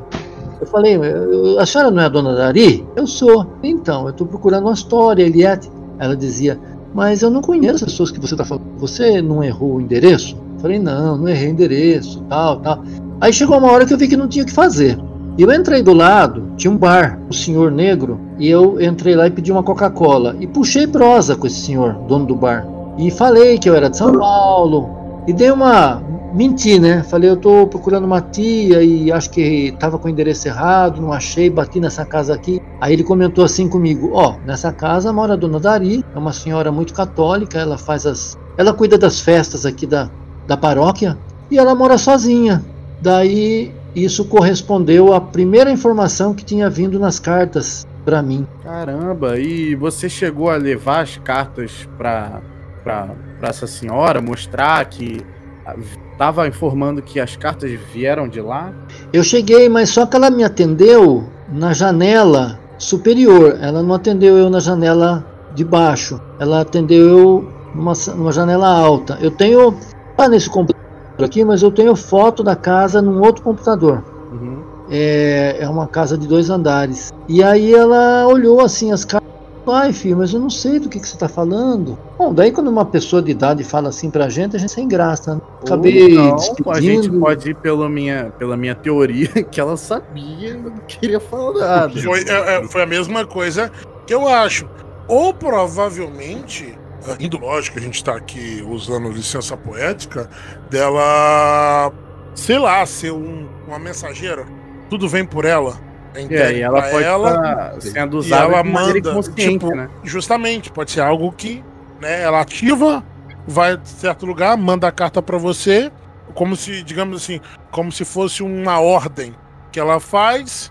[0.61, 2.87] Eu falei, "Eu- a senhora não é a dona Dari?
[2.95, 3.47] Eu sou.
[3.63, 5.69] Então, eu estou procurando uma história, Eliette.
[5.99, 6.59] Ela dizia,
[6.95, 8.65] mas eu não conheço as pessoas que você está falando.
[8.79, 10.37] Você não errou o endereço?
[10.55, 12.85] Eu falei, não, não errei o endereço, tal, tal.
[13.21, 14.97] Aí chegou uma hora que eu vi que não tinha o que fazer.
[15.39, 19.31] Eu entrei do lado, tinha um bar, o senhor negro, e eu entrei lá e
[19.31, 20.37] pedi uma Coca-Cola.
[20.39, 22.67] E puxei prosa com esse senhor, dono do bar.
[22.99, 24.91] E falei que eu era de São Paulo.
[25.27, 26.03] E dei uma.
[26.35, 27.03] Menti, né?
[27.03, 31.13] Falei, eu tô procurando uma tia e acho que tava com o endereço errado, não
[31.13, 32.61] achei, bati nessa casa aqui.
[32.81, 36.73] Aí ele comentou assim comigo: Ó, nessa casa mora a dona Dari, é uma senhora
[36.73, 38.39] muito católica, ela faz as.
[38.57, 40.11] Ela cuida das festas aqui da,
[40.47, 41.19] da paróquia
[41.51, 42.65] e ela mora sozinha.
[43.03, 48.47] Daí isso correspondeu à primeira informação que tinha vindo nas cartas para mim.
[48.63, 52.41] Caramba, e você chegou a levar as cartas pra,
[52.83, 55.21] pra essa senhora, mostrar que
[55.65, 55.77] ah,
[56.19, 58.73] tava informando que as cartas vieram de lá?
[59.13, 63.59] Eu cheguei, mas só que ela me atendeu na janela superior.
[63.61, 65.25] Ela não atendeu eu na janela
[65.55, 66.21] de baixo.
[66.41, 69.19] Ela atendeu eu numa, numa janela alta.
[69.21, 69.77] Eu tenho,
[70.17, 70.82] tá nesse computador
[71.25, 74.03] aqui, mas eu tenho foto da casa num outro computador.
[74.33, 74.63] Uhum.
[74.91, 77.13] É, é uma casa de dois andares.
[77.29, 79.31] E aí ela olhou assim as cartas.
[79.67, 81.97] Ai, filho, mas eu não sei do que, que você está falando.
[82.19, 85.37] Bom, daí quando uma pessoa de idade fala assim pra gente, a gente sem graça.
[85.37, 85.41] Né?
[85.65, 86.71] Acabei não, despedindo.
[86.71, 91.21] a gente pode ir pela minha, pela minha teoria que ela sabia e não queria
[91.21, 92.03] falar nada.
[92.03, 93.71] Foi, é, é, foi a mesma coisa
[94.05, 94.69] que eu acho.
[95.07, 96.77] Ou provavelmente,
[97.21, 100.29] indo lógico, a gente está aqui usando licença poética,
[100.71, 101.93] dela,
[102.35, 104.45] sei lá, ser um- uma mensageira.
[104.91, 105.79] Tudo vem por ela.
[106.15, 107.31] É É, e ela pode ela,
[107.79, 109.01] estar sendo usada ela manda,
[109.35, 109.89] tipo, né?
[110.05, 111.65] justamente, pode ser algo que
[112.01, 113.03] né, ela ativa,
[113.47, 115.91] vai em certo lugar, manda a carta para você,
[116.35, 117.41] como se, digamos assim,
[117.71, 119.35] como se fosse uma ordem
[119.71, 120.71] que ela faz,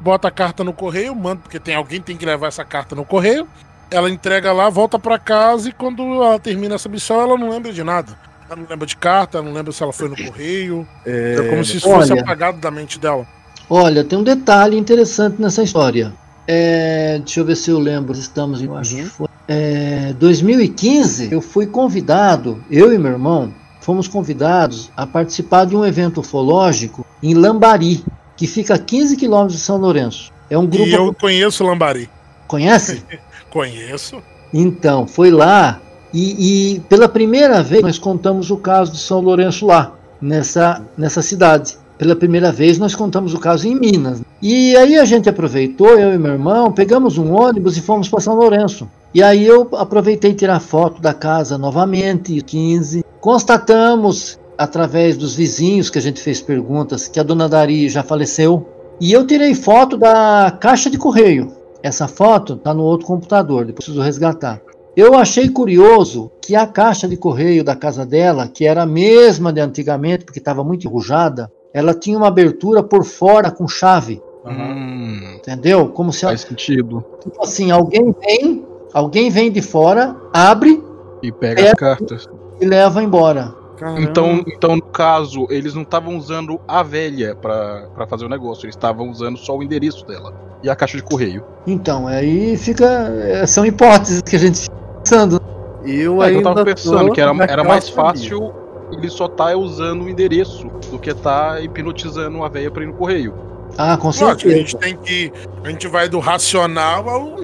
[0.00, 2.96] bota a carta no correio, manda, porque tem alguém que tem que levar essa carta
[2.96, 3.46] no correio,
[3.90, 7.72] ela entrega lá, volta para casa e quando ela termina essa missão, ela não lembra
[7.72, 8.12] de nada.
[8.48, 10.86] Ela não lembra de carta, ela não lembra se ela foi no correio.
[11.04, 12.22] É, como se isso fosse olha.
[12.22, 13.26] apagado da mente dela.
[13.68, 16.12] Olha, tem um detalhe interessante nessa história.
[16.46, 18.12] É, deixa eu ver se eu lembro.
[18.12, 21.32] Estamos em, eu acho que foi, é, 2015.
[21.32, 27.04] Eu fui convidado, eu e meu irmão, fomos convidados a participar de um evento ufológico
[27.20, 28.04] em Lambari,
[28.36, 30.32] que fica a 15 quilômetros de São Lourenço.
[30.48, 30.86] É um grupo.
[30.86, 32.08] E eu conheço Lambari.
[32.46, 33.02] Conhece?
[33.56, 34.22] Conheço.
[34.52, 35.80] Então, foi lá
[36.12, 41.22] e, e pela primeira vez nós contamos o caso de São Lourenço lá, nessa, nessa
[41.22, 41.78] cidade.
[41.96, 44.20] Pela primeira vez nós contamos o caso em Minas.
[44.42, 48.20] E aí a gente aproveitou, eu e meu irmão, pegamos um ônibus e fomos para
[48.20, 48.86] São Lourenço.
[49.14, 53.06] E aí eu aproveitei tirar foto da casa novamente, 15.
[53.22, 58.68] Constatamos, através dos vizinhos que a gente fez perguntas, que a dona Dari já faleceu.
[59.00, 61.55] E eu tirei foto da caixa de correio.
[61.82, 64.60] Essa foto está no outro computador, depois preciso resgatar.
[64.96, 69.52] Eu achei curioso que a caixa de correio da casa dela, que era a mesma
[69.52, 74.22] de antigamente, porque estava muito enrujada, ela tinha uma abertura por fora com chave.
[74.44, 75.88] Hum, Entendeu?
[75.88, 77.04] Como se faz sentido.
[77.20, 78.64] tipo assim, alguém vem,
[78.94, 80.82] alguém vem de fora, abre
[81.22, 81.68] E pega É.
[81.68, 82.26] as cartas.
[82.60, 83.54] e leva embora.
[83.76, 84.00] Caramba.
[84.00, 88.74] Então, então, no caso, eles não estavam usando a velha pra fazer o negócio, eles
[88.76, 90.32] estavam usando só o endereço dela
[90.62, 91.44] e a caixa de correio.
[91.66, 92.84] Então, aí fica.
[92.84, 95.40] é, São hipóteses que a gente fica pensando.
[95.84, 98.52] eu É, que eu tava pensando que era, era mais fácil
[98.92, 102.92] ele só tá usando o endereço do que tá hipnotizando a velha pra ir no
[102.92, 103.34] correio.
[103.76, 104.54] Ah, com Lógico, a certeza.
[104.56, 105.32] gente tem que.
[105.64, 107.40] A gente vai do racional ao,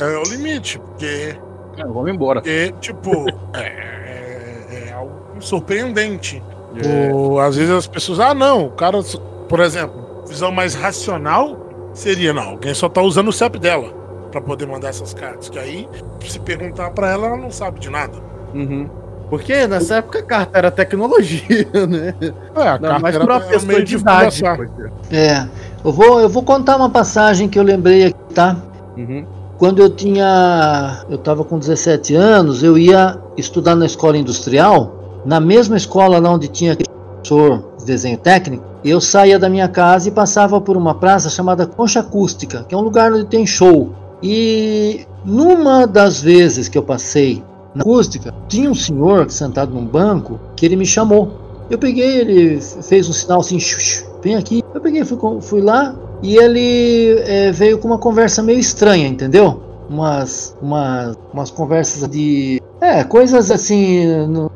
[0.00, 0.78] é, ao limite.
[0.78, 1.36] Porque,
[1.76, 2.40] É, vamos embora.
[2.40, 6.40] porque tipo, é, é- é algo surpreendente.
[6.76, 7.12] É.
[7.12, 9.00] O- às vezes as pessoas, ah, não, o cara,
[9.48, 11.63] por exemplo, visão mais racional
[11.94, 13.88] seria, não, alguém só tá usando o CEP dela
[14.30, 15.48] pra poder mandar essas cartas.
[15.48, 15.88] Que aí,
[16.26, 18.14] se perguntar pra ela, ela não sabe de nada.
[18.52, 18.88] Uhum.
[19.30, 22.14] Porque nessa época a carta era tecnologia, né?
[22.54, 24.42] É, a Não, carta mas era pra pessoa meio de idade.
[24.42, 24.56] conversar.
[24.56, 24.92] poxa.
[25.10, 25.48] É.
[25.84, 28.56] Eu vou, eu vou contar uma passagem que eu lembrei aqui, tá?
[28.96, 29.24] Uhum.
[29.58, 31.04] Quando eu tinha.
[31.08, 36.30] Eu estava com 17 anos, eu ia estudar na escola industrial, na mesma escola lá
[36.30, 36.88] onde tinha aquele
[37.24, 38.62] professor de desenho técnico.
[38.84, 42.78] Eu saía da minha casa e passava por uma praça chamada Concha Acústica, que é
[42.78, 43.90] um lugar onde tem show.
[44.22, 47.42] E numa das vezes que eu passei
[47.74, 51.32] na acústica, tinha um senhor sentado num banco que ele me chamou.
[51.70, 54.62] Eu peguei, ele fez um sinal assim, "Xux, xux, vem aqui.
[54.74, 59.62] Eu peguei, fui, fui lá e ele eh, veio com uma conversa meio estranha, entendeu?
[59.88, 62.60] Umas, umas, umas conversas de.
[62.80, 64.02] É, coisas assim,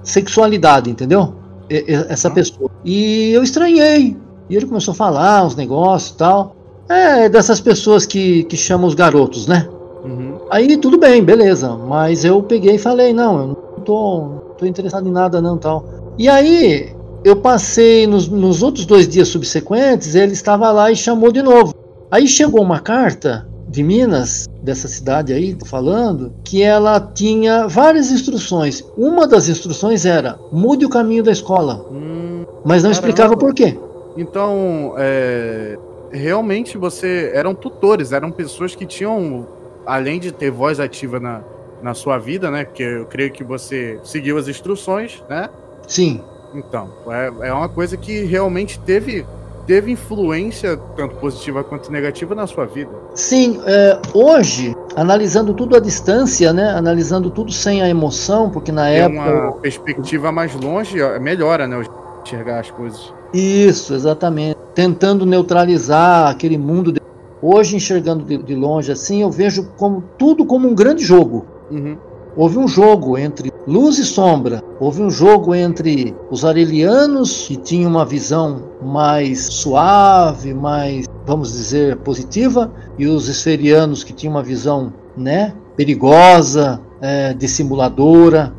[0.02, 1.34] sexualidade, entendeu?
[1.70, 2.70] Essa pessoa.
[2.84, 4.16] E eu estranhei.
[4.48, 6.56] E ele começou a falar uns negócios e tal.
[6.88, 9.68] É, dessas pessoas que, que chamam os garotos, né?
[10.04, 10.38] Uhum.
[10.50, 11.76] Aí tudo bem, beleza.
[11.76, 13.54] Mas eu peguei e falei, não, eu não
[13.84, 15.84] tô, não tô interessado em nada não tal.
[16.16, 16.94] E aí
[17.24, 21.74] eu passei nos, nos outros dois dias subsequentes, ele estava lá e chamou de novo.
[22.10, 28.82] Aí chegou uma carta de Minas, dessa cidade aí, falando, que ela tinha várias instruções.
[28.96, 32.92] Uma das instruções era mude o caminho da escola, Hum, mas não Caramba.
[32.92, 33.78] explicava por quê.
[34.16, 35.78] Então, é,
[36.10, 39.46] realmente você eram tutores, eram pessoas que tinham,
[39.86, 41.42] além de ter voz ativa na,
[41.82, 42.64] na sua vida, né?
[42.64, 45.48] Porque eu creio que você seguiu as instruções, né?
[45.86, 46.20] Sim,
[46.54, 49.24] Então, é, é uma coisa que realmente teve,
[49.68, 52.90] teve influência, tanto positiva quanto negativa, na sua vida.
[53.14, 56.70] Sim, é, hoje, analisando tudo à distância, né?
[56.70, 59.20] Analisando tudo sem a emoção, porque na Ter época.
[59.30, 61.84] uma perspectiva mais longe ó, melhora, né?
[62.24, 63.12] Enxergar as coisas.
[63.32, 64.56] Isso, exatamente.
[64.74, 66.92] Tentando neutralizar aquele mundo.
[66.92, 66.98] de-
[67.40, 71.44] Hoje, enxergando de, de longe assim, eu vejo como tudo como um grande jogo.
[71.70, 71.96] Uhum.
[72.38, 74.62] Houve um jogo entre luz e sombra.
[74.78, 81.96] Houve um jogo entre os arelianos, que tinham uma visão mais suave, mais, vamos dizer,
[81.96, 88.54] positiva, e os esferianos, que tinham uma visão né, perigosa, é, dissimuladora.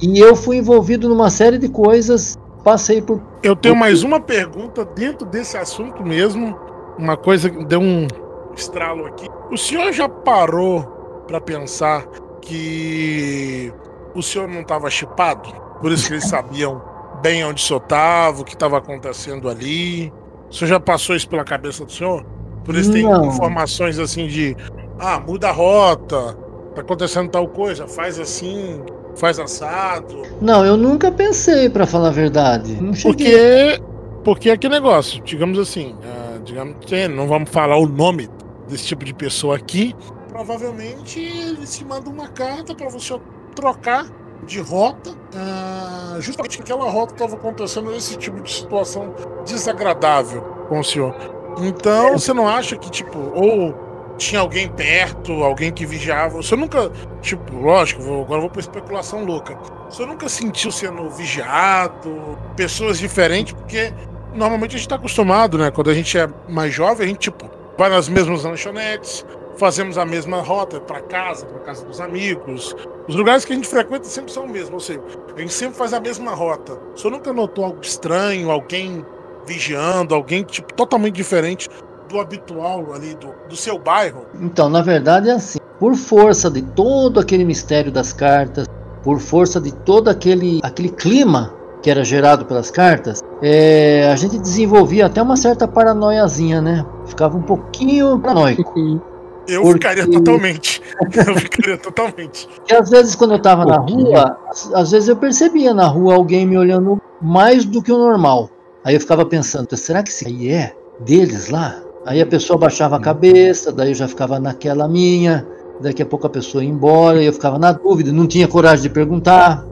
[0.00, 3.20] E eu fui envolvido numa série de coisas, passei por.
[3.42, 6.56] Eu tenho mais uma pergunta dentro desse assunto mesmo.
[6.98, 8.08] Uma coisa que deu um
[8.56, 9.26] estralo aqui.
[9.52, 12.06] O senhor já parou pra pensar
[12.40, 13.72] que
[14.14, 15.48] o senhor não estava chipado?
[15.80, 16.82] Por isso que eles sabiam
[17.22, 20.12] bem onde o senhor estava, o que estava acontecendo ali.
[20.50, 22.24] O senhor já passou isso pela cabeça do senhor?
[22.64, 24.56] Por isso tem informações assim de
[24.98, 26.36] ah, muda a rota,
[26.74, 28.80] tá acontecendo tal coisa, faz assim,
[29.16, 30.22] faz assado.
[30.40, 32.74] Não, eu nunca pensei, pra falar a verdade.
[32.80, 33.76] Não cheguei.
[33.78, 33.82] Porque,
[34.24, 36.76] porque é que negócio, digamos assim, ah, digamos
[37.14, 38.28] não vamos falar o nome
[38.68, 39.94] desse tipo de pessoa aqui.
[40.42, 43.18] Provavelmente eles te mandam uma carta para você
[43.56, 44.06] trocar
[44.46, 49.12] de rota, ah, justamente aquela rota estava acontecendo esse tipo de situação
[49.44, 51.12] desagradável com o senhor.
[51.60, 53.74] Então você não acha que tipo ou
[54.16, 56.36] tinha alguém perto, alguém que vigiava?
[56.40, 56.88] Você nunca,
[57.20, 59.58] tipo, lógico, vou- agora eu vou para especulação louca.
[59.90, 63.92] Você nunca sentiu sendo vigiado, pessoas diferentes, porque
[64.32, 65.72] normalmente a gente tá acostumado, né?
[65.72, 69.24] Quando a gente é mais jovem, a gente, tipo, vai nas mesmas lanchonetes,
[69.58, 72.74] fazemos a mesma rota para casa, para casa dos amigos.
[73.06, 75.02] Os lugares que a gente frequenta sempre são os mesmos, ou seja,
[75.36, 76.78] a gente sempre faz a mesma rota.
[76.94, 79.04] O senhor nunca notou algo estranho, alguém
[79.46, 81.68] vigiando, alguém, tipo, totalmente diferente
[82.08, 84.26] do habitual ali, do, do seu bairro?
[84.40, 85.58] Então, na verdade é assim.
[85.78, 88.66] Por força de todo aquele mistério das cartas,
[89.02, 94.38] por força de todo aquele, aquele clima que era gerado pelas cartas, é, a gente
[94.38, 96.84] desenvolvia até uma certa paranoiazinha, né?
[97.06, 99.00] Ficava um pouquinho paranoico.
[99.48, 100.82] Eu Porque- ficaria totalmente.
[101.26, 102.46] Eu ficaria totalmente.
[102.56, 104.36] Porque às vezes quando eu tava na rua,
[104.74, 108.50] às- vezes eu percebia na rua alguém me olhando mais do que o normal.
[108.84, 111.80] Aí eu ficava pensando, será que esse aí é deles lá?
[112.06, 115.46] Aí a pessoa baixava a cabeça, daí eu já ficava naquela minha,
[115.80, 118.82] daqui a pouco a pessoa ia embora, e eu ficava na dúvida, não tinha coragem
[118.82, 119.64] de perguntar.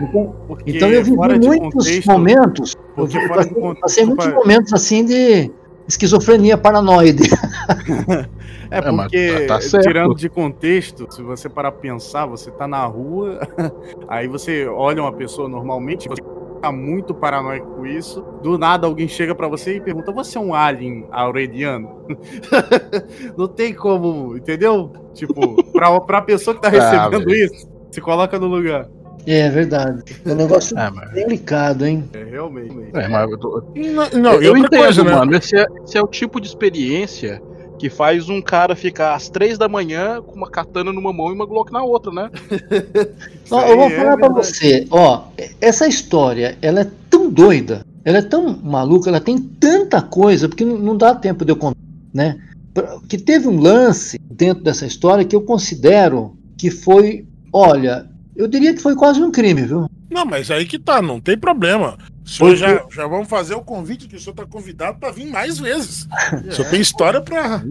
[0.00, 0.34] Então,
[0.66, 5.50] então eu vivi muitos contexto- momentos, eu vi- passei, contexto, passei muitos momentos assim de
[5.88, 7.22] esquizofrenia paranoide.
[8.68, 12.66] É É, porque, tá- tá tirando de contexto, se você parar pra pensar, você tá
[12.66, 13.38] na rua,
[14.08, 16.20] aí você olha uma pessoa normalmente, você
[16.60, 20.40] tá muito paranoico com isso, do nada alguém chega pra você e pergunta, você é
[20.40, 22.06] um alien aureliano?
[23.38, 24.90] Não tem como, entendeu?
[25.14, 27.44] Tipo, pra, pra pessoa que tá Ah, recebendo velho.
[27.44, 28.88] isso, se coloca no lugar.
[29.26, 30.02] É verdade.
[30.24, 32.04] É um negócio É, mas, delicado, hein?
[32.12, 32.72] É, realmente.
[32.94, 35.12] é, mas eu, tô- Não, não, eu, e outra entendo, coisa, né?
[35.12, 35.36] mano.
[35.36, 37.42] Esse é, esse é o tipo de experiência
[37.78, 41.34] que faz um cara ficar às três da manhã com uma katana numa mão e
[41.34, 42.30] uma Glock na outra, né?
[43.50, 44.46] Ó, eu vou é falar pra verdade.
[44.46, 45.24] você, ó,
[45.60, 50.64] essa história, ela é tão doida, ela é tão maluca, ela tem tanta coisa, porque
[50.64, 51.76] não, não dá tempo de eu contar,
[52.14, 52.38] né?
[52.72, 58.46] Pra- Que teve um lance dentro dessa história que eu considero que foi, olha, eu
[58.46, 59.88] diria que foi quase um crime, viu?
[60.10, 61.96] Não, mas aí que tá, não tem problema.
[62.24, 65.10] O senhor Porque- já, já vamos fazer o convite que o senhor tá convidado pra
[65.10, 66.06] vir mais vezes.
[66.48, 67.64] O senhor tem história pra.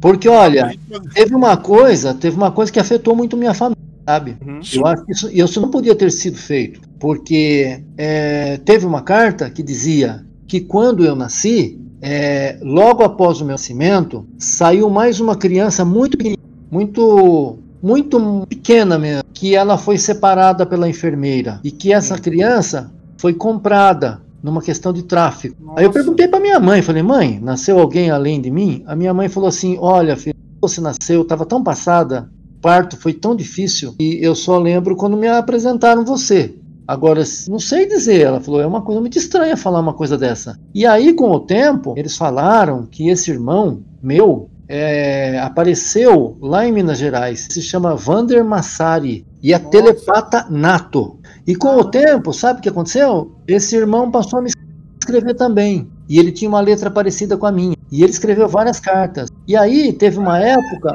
[0.00, 0.76] Porque, olha,
[1.14, 4.36] teve uma coisa, teve uma coisa que afetou muito minha família, sabe?
[4.44, 4.60] Uhum.
[4.72, 9.02] Eu acho que isso, e isso não podia ter sido feito, porque é, teve uma
[9.02, 15.20] carta que dizia que quando eu nasci, é, logo após o meu nascimento, saiu mais
[15.20, 16.18] uma criança muito
[16.68, 23.34] muito, muito pequena mesmo, que ela foi separada pela enfermeira e que essa criança foi
[23.34, 25.56] comprada numa questão de tráfico.
[25.76, 25.98] Aí eu Nossa.
[25.98, 28.82] perguntei para minha mãe, falei, mãe, nasceu alguém além de mim?
[28.86, 32.96] A minha mãe falou assim, olha, filho, você nasceu, eu estava tão passada, o parto
[32.96, 36.54] foi tão difícil, e eu só lembro quando me apresentaram você.
[36.86, 40.58] Agora, não sei dizer, ela falou, é uma coisa muito estranha falar uma coisa dessa.
[40.74, 46.72] E aí, com o tempo, eles falaram que esse irmão meu é, apareceu lá em
[46.72, 51.18] Minas Gerais, se chama Vander Massari, e é telepata nato.
[51.46, 53.32] E com o tempo, sabe o que aconteceu?
[53.46, 54.50] Esse irmão passou a me
[55.00, 55.90] escrever também.
[56.08, 57.76] E ele tinha uma letra parecida com a minha.
[57.90, 59.28] E ele escreveu várias cartas.
[59.46, 60.94] E aí teve uma época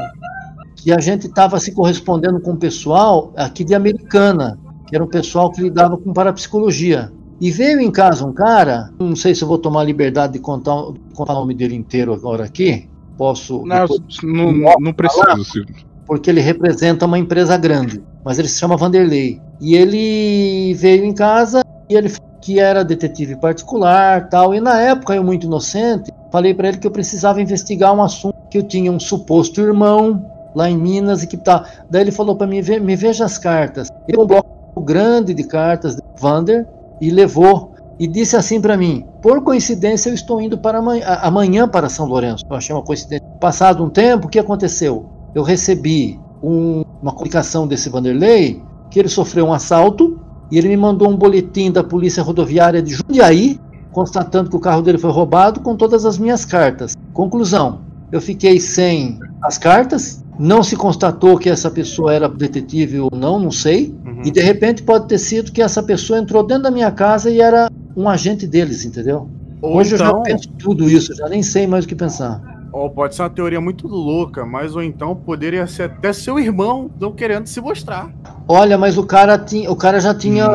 [0.75, 4.57] que a gente estava se correspondendo com o pessoal aqui de Americana,
[4.87, 7.11] que era um pessoal que lidava com parapsicologia.
[7.39, 10.39] E veio em casa um cara, não sei se eu vou tomar a liberdade de
[10.39, 10.75] contar,
[11.13, 12.89] contar o nome dele inteiro agora aqui.
[13.17, 13.63] Posso.
[13.65, 15.43] Não, depois- não, não precisa.
[15.43, 15.65] se-
[16.05, 19.41] porque ele representa uma empresa grande, mas ele se chama Vanderlei.
[19.59, 24.53] E ele veio em casa e ele falou que era detetive particular, tal.
[24.55, 28.35] E na época eu muito inocente, falei para ele que eu precisava investigar um assunto
[28.49, 30.23] que eu tinha um suposto irmão
[30.55, 31.65] lá em Minas e que tá.
[31.89, 33.89] Daí ele falou para mim, "Vê- me veja as cartas.
[34.07, 36.65] Ele um bloco grande de cartas de Vander
[37.01, 41.67] e levou e disse assim para mim: por coincidência eu estou indo para amanhã, amanhã
[41.67, 42.43] para São Lourenço.
[42.49, 43.25] Eu achei uma coincidência.
[43.39, 45.05] Passado um tempo, o que aconteceu?
[45.33, 50.19] Eu recebi um- uma comunicação desse Vanderlei que ele sofreu um assalto
[50.49, 53.59] e ele me mandou um boletim da Polícia Rodoviária de Jundiaí
[53.91, 56.95] constatando que o carro dele foi roubado com todas as minhas cartas.
[57.13, 57.79] Conclusão:
[58.11, 60.23] eu fiquei sem as cartas.
[60.39, 63.93] Não se constatou que essa pessoa era detetive ou não, não sei.
[64.05, 64.21] Uhum.
[64.25, 67.41] E de repente pode ter sido que essa pessoa entrou dentro da minha casa e
[67.41, 69.27] era um agente deles, entendeu?
[69.61, 72.39] Ou Hoje eu então, já penso tudo isso, já nem sei mais o que pensar.
[72.71, 76.91] ou pode ser uma teoria muito louca, mas ou então poderia ser até seu irmão
[76.99, 78.07] não querendo se mostrar.
[78.47, 80.47] Olha, mas o cara tinha, o cara já tinha,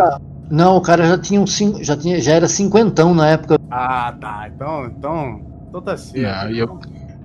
[0.49, 3.57] não, o cara já tinha um cin- já tinha, já era cinquentão na época.
[3.69, 4.49] Ah, tá.
[4.55, 6.49] Então, então, então tá certo.
[6.51, 6.79] Não, eu-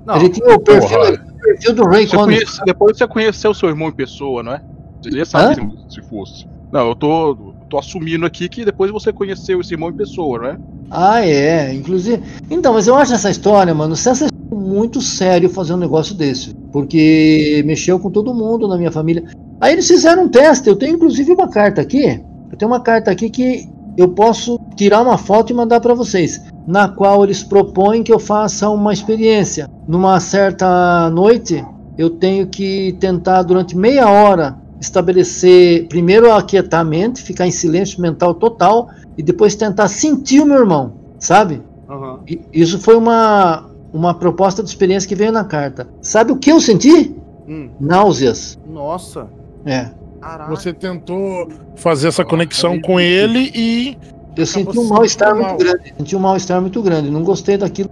[0.07, 2.45] Não, Ele tinha o perfil, o perfil do Ray Conniff.
[2.45, 4.61] conhece- depois você conheceu seu irmão em pessoa, não é?
[5.01, 5.55] Você já sabe
[5.89, 6.47] se- se fosse.
[6.71, 7.35] Não, eu tô,
[7.69, 10.57] tô assumindo aqui que depois você conheceu esse irmão em pessoa, não é?
[10.89, 11.73] Ah, é.
[11.73, 12.23] Inclusive.
[12.49, 16.55] Então, mas eu acho essa história, mano, sensacional, muito sério fazer um negócio desse.
[16.71, 19.25] Porque mexeu com todo mundo na minha família.
[19.59, 20.67] Aí eles fizeram um teste.
[20.69, 22.21] Eu tenho inclusive uma carta aqui.
[22.51, 26.41] Eu tenho uma carta aqui que eu posso tirar uma foto e mandar para vocês.
[26.65, 29.69] Na qual eles propõem que eu faça uma experiência.
[29.88, 31.65] Numa certa noite,
[31.97, 38.01] eu tenho que tentar durante meia hora estabelecer primeiro aquietar a mente, ficar em silêncio
[38.01, 41.61] mental total e depois tentar sentir o meu irmão, sabe?
[41.89, 42.19] aham.
[42.27, 45.88] E Isso foi uma, uma proposta de experiência que veio na carta.
[46.01, 47.15] Sabe o que eu senti?
[47.47, 48.59] Hum, Náuseas.
[48.69, 49.27] nossa.
[49.65, 49.89] É.
[50.21, 50.49] Caraca.
[50.49, 53.97] Você tentou fazer essa conexão com ele e.
[54.35, 55.57] Eu senti um mal-estar muito mal.
[55.57, 55.93] grande.
[55.97, 57.09] Senti um mal-estar muito grande.
[57.09, 57.89] Não gostei daquilo.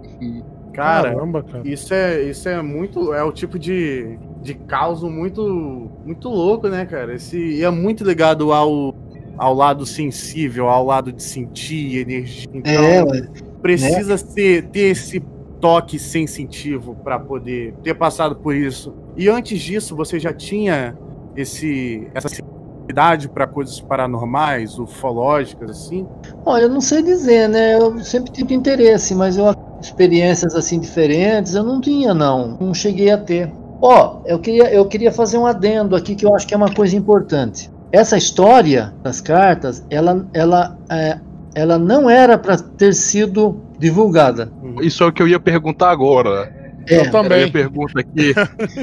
[0.76, 1.62] Cara, Caramba, cara.
[1.66, 3.14] isso é, isso é muito.
[3.14, 7.14] É o tipo de, de caos muito, muito louco, né, cara?
[7.14, 8.94] Esse, e é muito ligado ao,
[9.38, 12.46] ao lado sensível, ao lado de sentir energia.
[12.52, 13.26] Então, É, ué.
[13.62, 15.20] precisa ser, ter esse
[15.60, 18.94] toque sensitivo para poder ter passado por isso.
[19.16, 20.94] E antes disso, você já tinha
[21.34, 26.06] esse essa sensibilidade para coisas paranormais, ufológicas, assim?
[26.44, 27.74] Olha, eu não sei dizer, né?
[27.74, 29.46] Eu sempre tive interesse, mas eu
[29.80, 32.56] experiências assim diferentes eu não tinha, não.
[32.60, 33.50] Não cheguei a ter.
[33.80, 36.72] Ó, eu queria, eu queria fazer um adendo aqui que eu acho que é uma
[36.72, 37.70] coisa importante.
[37.92, 41.18] Essa história das cartas, ela, ela, é,
[41.54, 44.50] ela não era para ter sido divulgada.
[44.80, 46.52] Isso é o que eu ia perguntar agora.
[46.88, 47.38] É, Eu também.
[47.38, 48.32] minha pergunta aqui.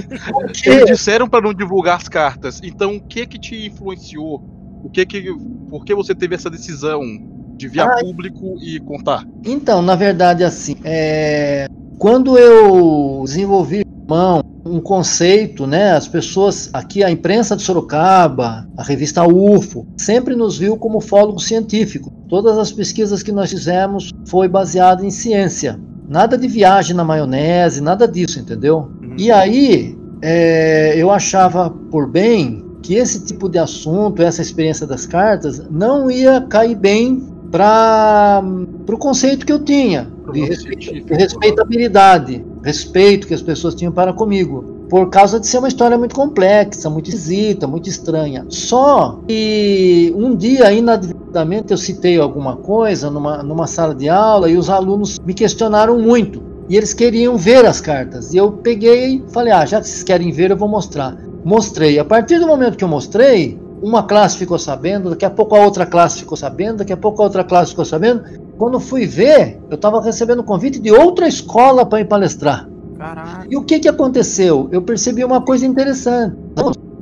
[0.66, 2.62] Eles disseram para não divulgar as cartas.
[2.64, 4.44] Então, o que que te influenciou?
[4.84, 5.34] O que que,
[5.70, 7.02] por que você teve essa decisão
[7.56, 9.26] de vir a público e contar?
[9.45, 15.91] Então, na verdade, assim, é, quando eu desenvolvi mão um conceito, né?
[15.91, 21.39] As pessoas aqui, a imprensa de Sorocaba, a revista UFO, sempre nos viu como fólogo
[21.39, 22.12] científico.
[22.30, 25.80] Todas as pesquisas que nós fizemos foi baseada em ciência.
[26.08, 28.91] Nada de viagem na maionese, nada disso, entendeu?
[29.18, 35.06] E aí, é, eu achava por bem que esse tipo de assunto, essa experiência das
[35.06, 38.41] cartas, não ia cair bem para
[38.89, 44.12] o conceito que eu tinha de respeito- de respeitabilidade, respeito que as pessoas tinham para
[44.12, 48.43] comigo, por causa de ser uma história muito complexa, muito esquisita, muito estranha.
[48.49, 54.58] Só que um dia, inadvertidamente, eu citei alguma coisa numa, numa sala de aula e
[54.58, 56.41] os alunos me questionaram muito.
[56.68, 58.34] E eles queriam ver as cartas.
[58.34, 61.16] E eu peguei e falei: ah, já que vocês querem ver, eu vou mostrar.
[61.43, 61.99] Mostrei.
[61.99, 65.59] A partir do momento que eu mostrei, uma classe ficou sabendo, daqui a pouco a
[65.59, 68.23] outra classe ficou sabendo, daqui a pouco a outra classe ficou sabendo.
[68.57, 72.69] Quando fui ver, eu estava recebendo convite de outra escola para ir palestrar.
[73.49, 74.69] E o que, que aconteceu?
[74.71, 76.38] Eu percebi uma coisa interessante.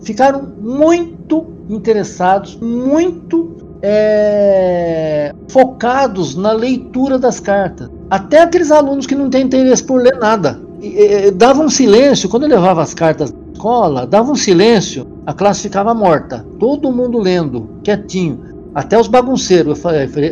[0.02, 7.92] Ficaram muito interessados, muito é, focados na leitura das cartas.
[8.10, 10.60] Até aqueles alunos que não têm interesse por ler nada.
[10.82, 15.06] E, e, davam um silêncio, quando eu levava as cartas na escola, dava um silêncio,
[15.26, 16.46] a classe ficava morta.
[16.60, 18.52] Todo mundo lendo, quietinho.
[18.74, 19.82] Até os bagunceiros.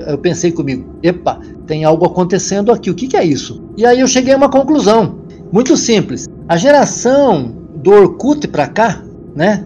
[0.08, 3.62] Eu, pensei comigo: epa, tem algo acontecendo aqui, o que, que é isso?
[3.76, 5.20] E aí eu cheguei a uma conclusão.
[5.52, 6.28] Muito simples.
[6.48, 9.04] A geração do Orkut para cá,
[9.36, 9.66] né?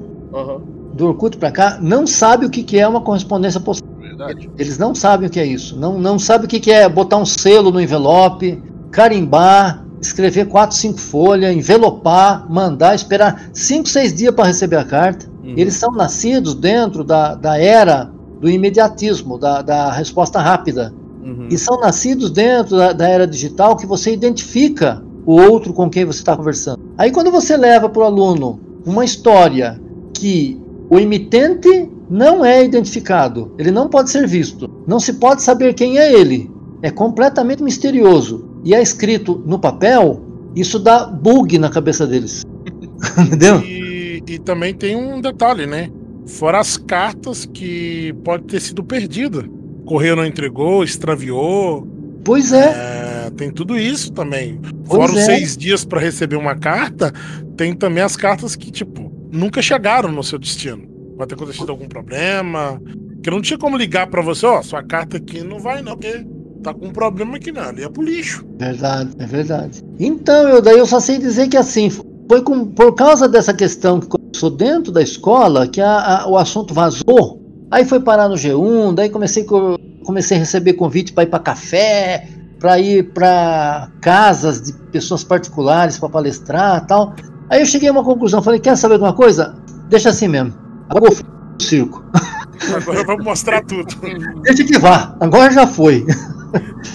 [0.93, 3.89] Do Orkut para cá, não sabe o que, que é uma correspondência postal.
[3.99, 4.49] Verdade.
[4.57, 5.77] Eles não sabem o que é isso.
[5.77, 8.61] Não, não sabem o que, que é botar um selo no envelope,
[8.91, 15.31] carimbar, escrever quatro, cinco folhas, envelopar, mandar, esperar cinco, seis dias para receber a carta.
[15.43, 20.93] Eles são nascidos dentro da, da era do imediatismo, da, da resposta rápida.
[21.23, 21.47] Uhum.
[21.49, 26.05] E são nascidos dentro da, da era digital que você identifica o outro com quem
[26.05, 26.79] você está conversando.
[26.97, 29.79] Aí quando você leva para o aluno uma história
[30.13, 35.73] que o emitente não é identificado, ele não pode ser visto, não se pode saber
[35.73, 36.51] quem é ele,
[36.81, 40.21] é completamente misterioso e é escrito no papel,
[40.55, 42.43] isso dá bug na cabeça deles.
[43.17, 43.59] Entendeu?
[43.61, 45.89] E, e também tem um detalhe, né?
[46.25, 49.43] Fora as cartas que pode ter sido perdida.
[49.85, 51.87] Correio não entregou, extraviou.
[52.23, 54.59] Pois é, É, tem tudo isso também.
[54.85, 55.25] Pois Fora os é.
[55.25, 57.11] seis dias para receber uma carta,
[57.57, 60.87] tem também as cartas que, tipo, nunca chegaram no seu destino.
[61.17, 62.81] Pode ter acontecido algum problema.
[63.21, 66.25] Que não tinha como ligar para você, ó, sua carta aqui não vai não, porque
[66.63, 68.43] tá com um problema aqui não, ia pro lixo.
[68.57, 69.83] Verdade, é verdade.
[69.99, 73.99] Então, eu daí eu só sei dizer que assim, foi com, por causa dessa questão
[73.99, 77.41] que começou dentro da escola que a- a- o assunto vazou.
[77.69, 81.39] Aí foi parar no G1, daí comecei, co- comecei a receber convite para ir para
[81.39, 82.27] café,
[82.59, 87.13] para ir para casas de pessoas particulares para palestrar tal.
[87.49, 89.55] Aí eu cheguei a uma conclusão, falei, quer saber de uma coisa?
[89.89, 90.53] Deixa assim mesmo.
[90.89, 92.03] Agora eu fui pro circo.
[92.75, 93.93] Agora eu vou mostrar tudo.
[94.41, 96.05] Deixa que vá, agora já foi.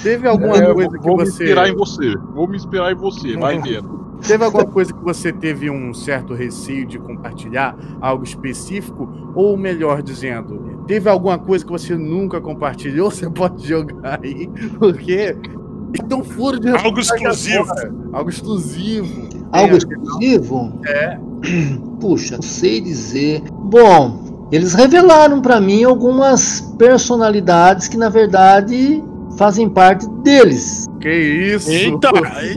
[0.02, 1.30] Teve alguma É, coisa que vou me você.
[1.44, 2.14] inspirar em você.
[2.34, 3.98] Vou me inspirar em você, vai vendo.
[4.26, 7.76] Teve alguma coisa que você teve um certo receio de compartilhar?
[8.00, 9.08] Algo específico?
[9.34, 13.10] Ou melhor dizendo, teve alguma coisa que você nunca compartilhou?
[13.12, 14.48] Você pode jogar aí.
[14.78, 15.36] Porque.
[15.98, 17.62] Então, furo de Algo exclusivo.
[17.70, 17.94] agora.
[18.12, 19.28] Algo exclusivo.
[19.52, 20.80] Algo Tem- exclusivo?
[20.86, 21.18] É.
[22.00, 23.42] Puxa, sei dizer.
[23.50, 29.02] Bom, eles revelaram pra mim algumas personalidades que na verdade
[29.36, 30.86] fazem parte deles.
[31.00, 31.10] Que
[31.54, 31.70] isso?
[31.70, 32.10] Eita!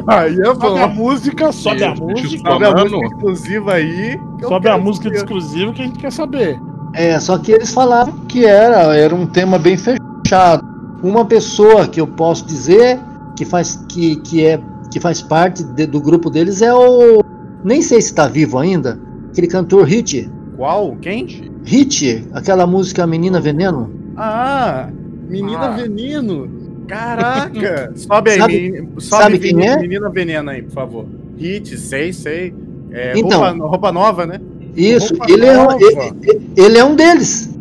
[0.08, 0.94] Aí é Sobe a bom.
[0.96, 2.50] música, sobe a música.
[2.52, 4.20] Sobe a música exclusiva aí.
[4.42, 5.18] eu Sobe a música saber.
[5.18, 6.60] exclusiva que a gente quer saber.
[6.94, 10.66] É, só que eles falaram que era, era um tema bem fechado.
[11.04, 13.00] Uma pessoa que eu posso dizer
[13.36, 14.60] que faz que, que é
[14.92, 17.24] que faz parte de- do grupo deles é o
[17.64, 19.00] nem sei se tá vivo ainda,
[19.32, 20.30] aquele cantor Hit.
[20.62, 20.96] Qual?
[21.02, 21.26] Quem?
[21.66, 23.90] Hit, aquela música Menina Veneno.
[24.16, 24.90] Ah,
[25.28, 25.72] Menina Ah.
[25.72, 26.52] Veneno.
[26.88, 27.92] Caraca!
[27.98, 29.80] Sobe aí, Sabe- menina, sobe sabe quem menina, é?
[29.80, 31.06] Menina Veneno aí, por favor.
[31.40, 32.54] Hit, sei, sei.
[32.92, 33.42] É, Então.
[33.42, 34.40] roupa, roupa nova, né?
[34.76, 35.78] Isso, Roupa ele é, um, nova.
[35.82, 37.58] ele, ele é um deles.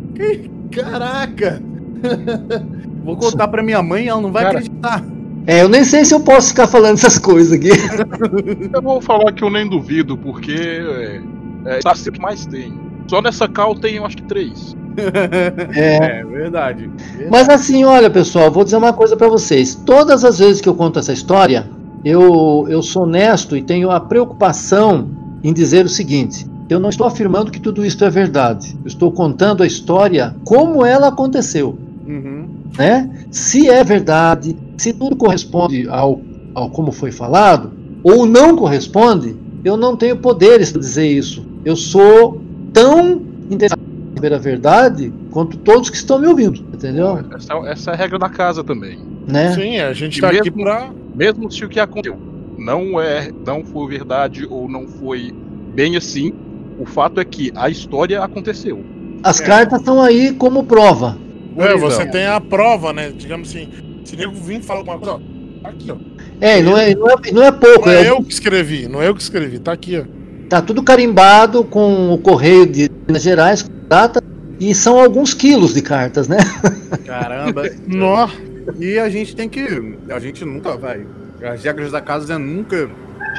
[0.71, 1.59] Caraca!
[3.03, 4.59] Vou contar pra minha mãe, ela não vai Cara.
[4.59, 5.03] acreditar.
[5.47, 7.69] É, eu nem sei se eu posso ficar falando essas coisas aqui.
[8.71, 11.19] Eu vou falar que eu nem duvido, porque é,
[11.65, 12.90] é, tá sempre que mais tem.
[13.11, 14.73] Só nessa cal tem, eu acho que três.
[15.75, 16.89] É, É verdade.
[17.29, 19.75] Mas assim, olha pessoal, vou dizer uma coisa pra vocês.
[19.75, 21.69] Todas as vezes que eu conto essa história,
[22.05, 25.09] eu, eu sou honesto e tenho a preocupação
[25.43, 28.77] em dizer o seguinte: eu não estou afirmando que tudo isso é verdade.
[28.81, 31.77] Eu estou contando a história como ela aconteceu.
[32.07, 32.47] Uhum.
[32.77, 33.09] Né?
[33.29, 36.21] Se é verdade, se tudo corresponde ao,
[36.55, 37.73] ao como foi falado,
[38.05, 39.35] ou não corresponde,
[39.65, 41.45] eu não tenho poderes para dizer isso.
[41.65, 42.41] Eu sou
[42.73, 47.19] tão interessado em saber a verdade quanto todos que estão me ouvindo, entendeu?
[47.35, 48.99] Essa, essa é a regra da casa também.
[49.27, 49.53] Né?
[49.53, 50.89] Sim, a gente E tá aqui mesmo- pra.
[51.15, 52.17] Mesmo se o que aconteceu
[52.57, 55.33] não é, não foi verdade ou não foi
[55.73, 56.33] bem assim,
[56.79, 58.83] o fato é que a história aconteceu.
[59.23, 59.45] As É.
[59.45, 61.17] cartas estão aí como prova.
[61.57, 61.89] É, Gurizão.
[61.91, 63.11] você tem a prova, né?
[63.15, 63.67] Digamos assim,
[64.05, 65.19] se nego vir e falar alguma coisa, ó,
[65.61, 65.95] tá aqui, ó.
[66.39, 69.01] É, não é, não é, não é pouco, Não é é, eu que escrevi, não
[69.01, 70.03] é eu que escrevi, tá aqui, ó.
[70.51, 74.21] Tá tudo carimbado com o correio de Minas Gerais, com data,
[74.59, 76.39] e são alguns quilos de cartas, né?
[77.07, 77.63] Caramba.
[77.87, 78.29] Nó.
[78.77, 79.97] E a gente tem que.
[80.09, 81.07] A gente nunca vai.
[81.41, 82.89] As regras da casa é nunca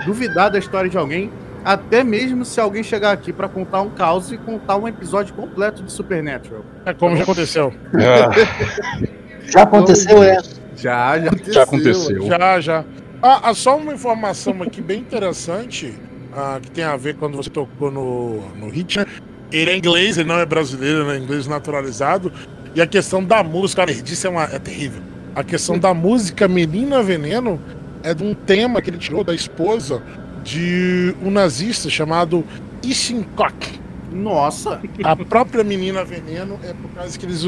[0.06, 1.30] duvidar da história de alguém.
[1.62, 5.82] Até mesmo se alguém chegar aqui pra contar um caos e contar um episódio completo
[5.82, 6.64] de Supernatural.
[6.86, 7.74] É como já aconteceu.
[9.52, 10.38] Já aconteceu, é.
[10.76, 11.52] Já, já aconteceu.
[11.52, 12.26] Já aconteceu.
[12.26, 12.84] Já, já.
[13.22, 15.92] Ah, ah, só uma informação aqui bem interessante,
[16.34, 19.06] ah, que tem a ver quando você tocou no, no hit, né?
[19.50, 22.32] Ele é inglês, ele não é brasileiro, ele é inglês naturalizado.
[22.74, 25.02] E a questão da música, a nerdice é, uma, é terrível.
[25.34, 27.60] A questão da música Menina Veneno
[28.02, 30.02] é de um tema que ele tirou da esposa
[30.42, 32.44] de um nazista chamado
[32.82, 33.80] Ishinkok.
[34.10, 34.80] Nossa!
[35.04, 37.44] A própria Menina Veneno é por causa que eles,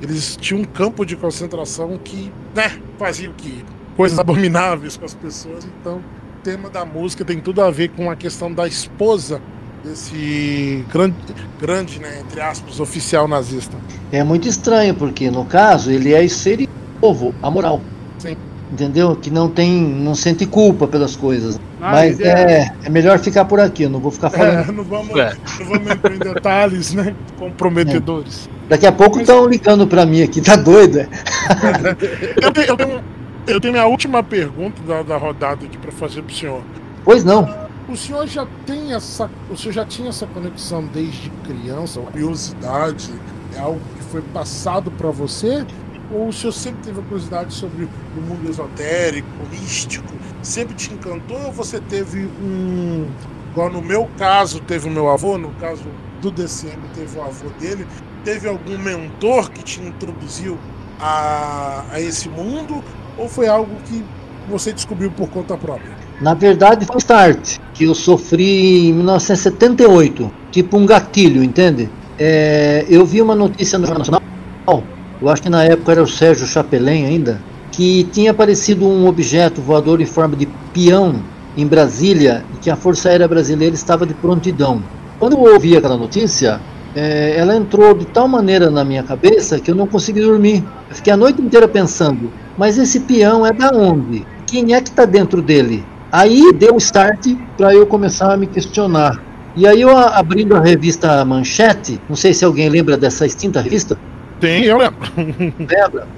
[0.00, 3.64] eles tinham um campo de concentração que, né, fazia o que?
[3.96, 5.66] Coisas abomináveis com as pessoas.
[5.80, 6.02] Então,
[6.46, 9.40] tema da música tem tudo a ver com a questão da esposa
[9.82, 11.16] desse grande,
[11.60, 13.76] grande né, entre aspas, oficial nazista.
[14.12, 16.68] É muito estranho, porque no caso ele é esse
[17.00, 17.80] povo amoral.
[18.20, 18.36] Sim.
[18.70, 19.16] Entendeu?
[19.16, 19.72] Que não tem.
[19.72, 21.58] não sente culpa pelas coisas.
[21.80, 24.68] Ah, Mas ele é, é melhor ficar por aqui, eu não vou ficar falando.
[24.68, 25.36] É, não, vamos, É.
[25.58, 27.12] não vamos entrar em detalhes, né?
[27.36, 28.48] Comprometedores.
[28.68, 31.00] Daqui a pouco estão ligando pra mim aqui, tá doido?
[31.00, 31.08] é?
[32.40, 33.04] Eu, tenho, eu, tenho,
[33.46, 36.62] eu tenho minha última pergunta da, da rodada aqui para fazer pro senhor.
[37.04, 37.66] Pois não.
[37.88, 39.30] O senhor já tem essa.
[39.48, 43.12] O senhor já tinha essa conexão desde criança, curiosidade?
[43.54, 45.64] É algo que foi passado para você?
[46.12, 50.12] Ou o senhor sempre teve a curiosidade sobre o mundo esotérico, místico?
[50.42, 53.08] Sempre te encantou ou você teve um.
[53.52, 55.84] Igual no meu caso, teve o meu avô, no caso
[56.20, 57.86] do DCM, teve o avô dele.
[58.24, 60.58] Teve algum mentor que te introduziu
[61.00, 62.82] a, a esse mundo?
[63.18, 64.04] Ou foi algo que
[64.48, 65.92] você descobriu por conta própria?
[66.20, 71.88] Na verdade foi start, que eu sofri em 1978, tipo um gatilho, entende?
[72.18, 74.82] É, eu vi uma notícia no Jornal Nacional,
[75.20, 77.40] eu acho que na época era o Sérgio Chapelin ainda,
[77.72, 81.16] que tinha aparecido um objeto voador em forma de peão
[81.56, 84.82] em Brasília e que a Força Aérea Brasileira estava de prontidão.
[85.18, 86.60] Quando eu ouvi aquela notícia,
[86.96, 90.64] é, ela entrou de tal maneira na minha cabeça que eu não consegui dormir.
[90.88, 94.26] Eu fiquei a noite inteira pensando, mas esse peão é da onde?
[94.46, 95.84] Quem é que está dentro dele?
[96.10, 99.22] Aí deu um start para eu começar a me questionar.
[99.54, 103.98] E aí eu abrindo a revista Manchete, não sei se alguém lembra dessa extinta revista,
[104.40, 104.96] Tem, eu lembro.
[105.58, 106.08] lembra?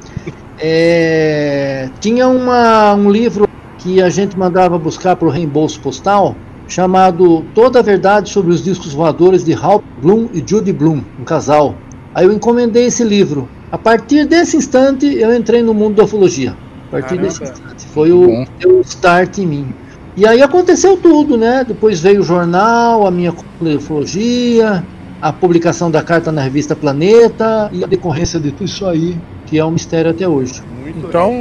[0.61, 3.49] É, tinha uma, um livro
[3.79, 6.37] que a gente mandava buscar para o reembolso postal,
[6.68, 11.24] chamado Toda a Verdade sobre os Discos Voadores de Hal Bloom e Judy Bloom, um
[11.24, 11.74] casal.
[12.14, 13.48] Aí eu encomendei esse livro.
[13.72, 16.54] A partir desse instante eu entrei no mundo da ufologia.
[16.88, 17.26] A partir Caramba.
[17.26, 17.86] desse instante.
[17.86, 19.74] Foi o, o start em mim.
[20.16, 21.64] E aí aconteceu tudo, né?
[21.66, 24.84] Depois veio o jornal, a minha coluna de ufologia,
[25.20, 29.16] a publicação da carta na revista Planeta e a decorrência de tudo isso aí,
[29.46, 30.62] que é um mistério até hoje.
[30.80, 31.32] Muito Então,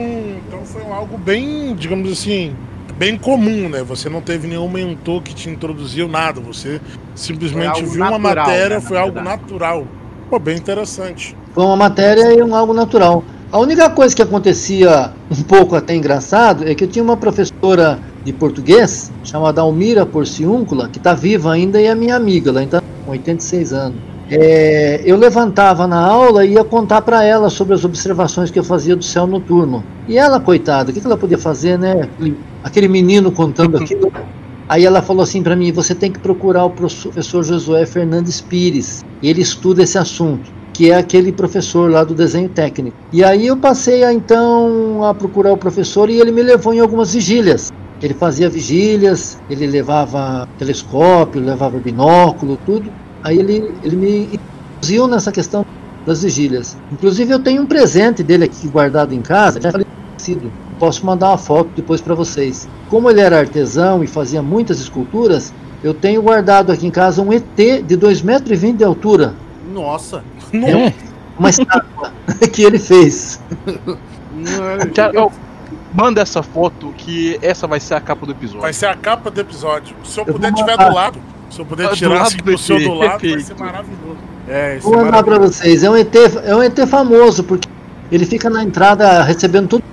[0.47, 2.53] então foi algo bem, digamos assim,
[2.97, 3.83] bem comum, né?
[3.83, 6.41] Você não teve nenhum mentor que te introduziu nada.
[6.41, 6.81] Você
[7.15, 9.87] simplesmente viu uma natural, matéria, né, foi algo natural.
[10.29, 11.35] Pô, bem interessante.
[11.53, 13.23] Foi uma matéria e um algo natural.
[13.49, 17.97] A única coisa que acontecia um pouco até engraçado é que eu tinha uma professora
[18.25, 22.81] de português, chamada Almira Porciúncula, que está viva ainda e é minha amiga, ela está
[23.05, 23.97] com 86 anos.
[24.29, 28.63] É, eu levantava na aula e ia contar para ela sobre as observações que eu
[28.63, 29.81] fazia do céu noturno.
[30.07, 32.09] E ela, coitada, o que, que ela podia fazer, né?
[32.67, 34.11] Aquele, menino contando aquilo.
[34.67, 39.05] Aí ela falou assim para mim: você tem que procurar o professor Josué Fernandes Pires.
[39.23, 42.95] Ele estuda esse assunto, que é aquele professor lá do desenho técnico.
[43.11, 46.79] E aí eu passei a, então a procurar o professor e ele me levou em
[46.79, 47.71] algumas vigílias.
[48.01, 52.91] Ele fazia vigílias, ele levava telescópio, levava binóculo, tudo.
[53.23, 54.39] Aí ele, ele me
[54.77, 55.65] induziu nessa questão
[56.05, 56.77] das vigílias.
[56.91, 60.51] Inclusive eu tenho um presente dele aqui guardado em casa, já falecido.
[60.79, 62.67] Posso mandar uma foto depois para vocês.
[62.89, 65.53] Como ele era artesão e fazia muitas esculturas,
[65.83, 69.33] eu tenho guardado aqui em casa um ET de 2,20 metros de altura.
[69.73, 70.23] Nossa!
[71.37, 72.11] É uma estátua
[72.51, 73.39] que ele fez.
[74.91, 75.31] Tiago,
[75.93, 78.61] Manda essa foto que essa vai ser a capa do episódio.
[78.61, 79.95] Vai ser a capa do episódio.
[80.03, 81.19] Se eu Eu puder tiver do lado,
[81.49, 84.17] se eu puder Do tirar lado assim do do seu do lado, vai ser maravilhoso.
[84.47, 85.53] É, Vou é mandar para maravilhoso.
[85.53, 85.83] vocês.
[85.83, 86.15] É um, ET,
[86.45, 87.67] é um ET famoso, porque
[88.11, 89.83] ele fica na entrada recebendo tudo.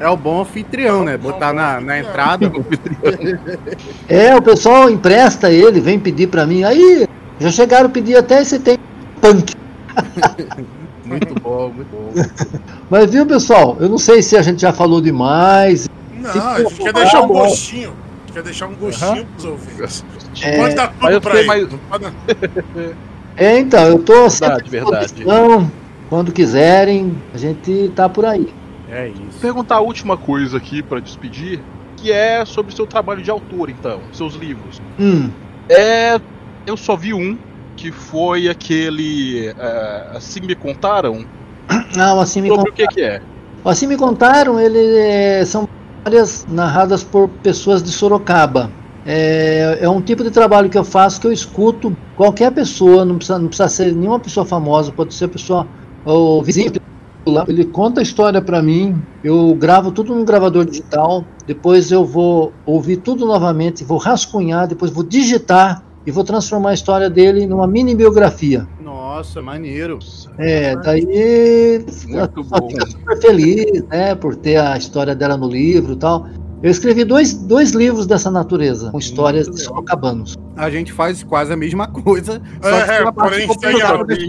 [0.00, 1.16] É o bom anfitrião, né?
[1.16, 2.50] Botar na, na entrada.
[4.08, 6.64] É, o pessoal empresta ele, vem pedir para mim.
[6.64, 7.08] Aí
[7.38, 8.78] já chegaram a pedir até esse tem
[9.20, 9.54] punk.
[11.04, 12.12] Muito bom, muito bom.
[12.88, 13.76] Mas viu, pessoal?
[13.80, 15.88] Eu não sei se a gente já falou demais.
[16.16, 17.34] Não, Se a gente quer deixar Ah, um bom.
[17.34, 17.90] gostinho.
[17.90, 20.04] A gente quer deixar um gostinho pros ouvintes.
[20.42, 21.68] É, Pode dar tudo pra mais-
[23.36, 25.14] É, então, eu tô Verdade, verdade.
[26.08, 28.52] Quando quiserem, a gente tá por aí.
[28.92, 29.40] É isso.
[29.40, 31.60] perguntar a última coisa aqui pra despedir,
[31.96, 34.82] que é sobre o seu trabalho de autor, então, seus livros.
[35.00, 35.30] Hum,
[35.68, 36.20] É,
[36.66, 37.38] eu só vi um
[37.74, 41.24] que foi aquele é, assim me contaram
[41.96, 43.22] não, assim me sobre o que que é.
[43.64, 45.66] Assim me contaram, ele é, são
[45.98, 48.70] histórias narradas por pessoas de Sorocaba.
[49.06, 53.16] É, é um tipo de trabalho que eu faço que eu escuto qualquer pessoa, não
[53.16, 55.66] precisa, não precisa ser nenhuma pessoa famosa, pode ser pessoa
[56.04, 56.72] o vizinho
[57.30, 62.04] lá, ele conta a história para mim, eu gravo tudo num gravador digital, depois eu
[62.04, 67.46] vou ouvir tudo novamente, vou rascunhar, depois vou digitar e vou transformar a história dele
[67.46, 68.66] numa mini biografia.
[68.82, 69.98] Nossa, maneiro.
[70.38, 72.70] É, daí Muito a pessoa bom.
[72.70, 76.26] fica super feliz, né, por ter a história dela no livro e tal.
[76.62, 80.36] Eu escrevi dois, dois livros dessa natureza, com histórias de sorocabanos.
[80.56, 84.28] A gente faz quase a mesma coisa, só É, que a parte porém sem áudio.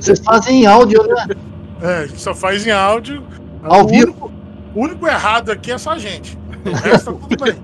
[0.00, 1.26] Vocês fazem em áudio, né?
[1.82, 3.22] É, a gente só faz em áudio.
[3.62, 4.06] Ao o vivo.
[4.12, 4.32] Único,
[4.74, 6.38] o único errado aqui é só a gente.
[6.64, 7.54] O resto tá tudo bem.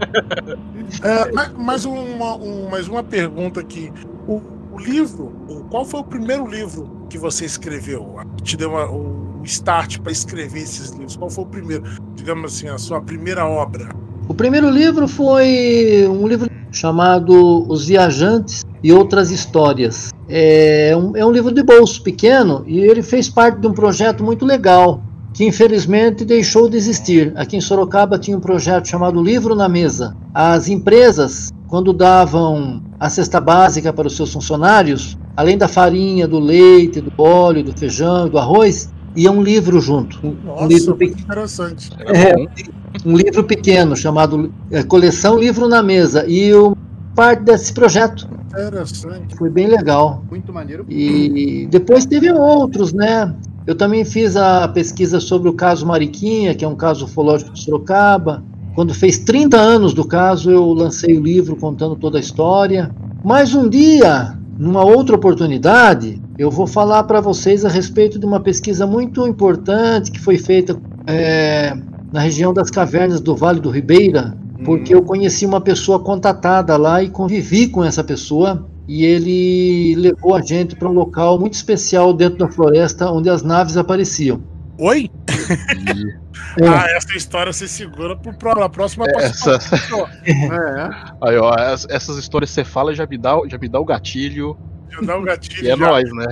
[1.03, 3.93] É, mas, uma, um- mais uma pergunta aqui.
[4.27, 4.41] O,
[4.73, 5.33] o livro,
[5.69, 8.21] qual foi o primeiro livro que você escreveu?
[8.43, 11.17] Te deu uma- o start para escrever esses livros?
[11.17, 11.83] Qual foi o primeiro,
[12.14, 13.89] digamos assim, a sua primeira obra?
[14.29, 20.12] O primeiro livro foi um livro chamado Os Viajantes e Outras Histórias.
[20.29, 24.22] É um, é um livro de bolso pequeno e ele fez parte de um projeto
[24.22, 25.01] muito legal
[25.33, 27.33] que infelizmente deixou de existir.
[27.37, 30.16] Aqui em Sorocaba tinha um projeto chamado Livro na Mesa.
[30.33, 36.39] As empresas, quando davam a cesta básica para os seus funcionários, além da farinha, do
[36.39, 40.19] leite, do óleo, do feijão do arroz, ia um livro junto.
[40.23, 41.21] Um, um Nossa, livro muito pequeno.
[41.23, 41.91] interessante.
[42.07, 42.35] É,
[43.05, 46.77] um livro pequeno chamado é, Coleção Livro na Mesa e o
[47.14, 49.35] parte desse projeto Interessante.
[49.37, 50.85] foi bem legal Muito maneiro.
[50.89, 53.35] e depois teve outros né
[53.67, 57.62] eu também fiz a pesquisa sobre o caso Mariquinha que é um caso ufológico de
[57.62, 58.45] Sorocaba
[58.75, 62.95] quando fez 30 anos do caso eu lancei o livro contando toda a história
[63.25, 68.41] mas um dia numa outra oportunidade eu vou falar para vocês a respeito de uma
[68.41, 71.74] pesquisa muito importante que foi feita é,
[72.12, 77.03] na região das cavernas do Vale do Ribeira, porque eu conheci uma pessoa contatada lá
[77.03, 78.66] e convivi com essa pessoa.
[78.89, 83.43] E ele levou a gente para um local muito especial dentro da floresta onde as
[83.43, 84.43] naves apareciam.
[84.78, 85.11] Oi?
[86.59, 86.66] É.
[86.68, 89.59] Ah, essa história você segura para a próxima Essa.
[90.24, 90.89] É.
[91.22, 94.57] aí, ó, es- essas histórias você fala já me dá, já me dá o gatilho.
[94.91, 95.64] Já dá um gatilho.
[95.64, 95.87] E é já.
[95.87, 96.26] nóis, né?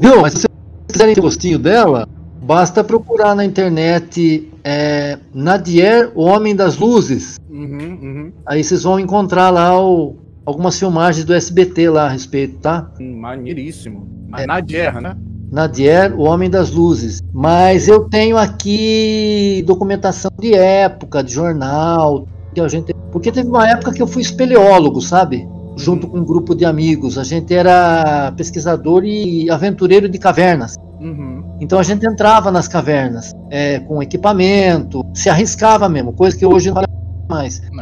[0.00, 0.20] Viu?
[0.22, 0.48] Mas se vocês
[0.92, 2.08] quiserem ter gostinho dela,
[2.42, 7.36] basta procurar na internet é, Nadier, o Homem das Luzes.
[7.50, 8.32] Uhum, uhum.
[8.46, 12.90] Aí vocês vão encontrar lá o- algumas filmagens do SBT lá a respeito, tá?
[13.00, 14.08] Hum, Maneiríssimo.
[14.28, 14.46] Mas É.
[14.46, 15.16] na guerra, né?
[15.52, 17.20] Nadier, o Homem das Luzes.
[17.32, 22.92] Mas eu tenho aqui documentação de época, de jornal, que a gente.
[23.12, 25.46] Porque teve uma época que eu fui espeleólogo, sabe?
[25.76, 27.18] Junto com um grupo de amigos.
[27.18, 30.76] A gente era pesquisador e aventureiro de cavernas.
[31.00, 31.44] Uhum.
[31.60, 36.68] Então a gente entrava nas cavernas é, com equipamento, se arriscava mesmo, coisa que hoje
[36.68, 36.88] não vale
[37.28, 37.62] mais.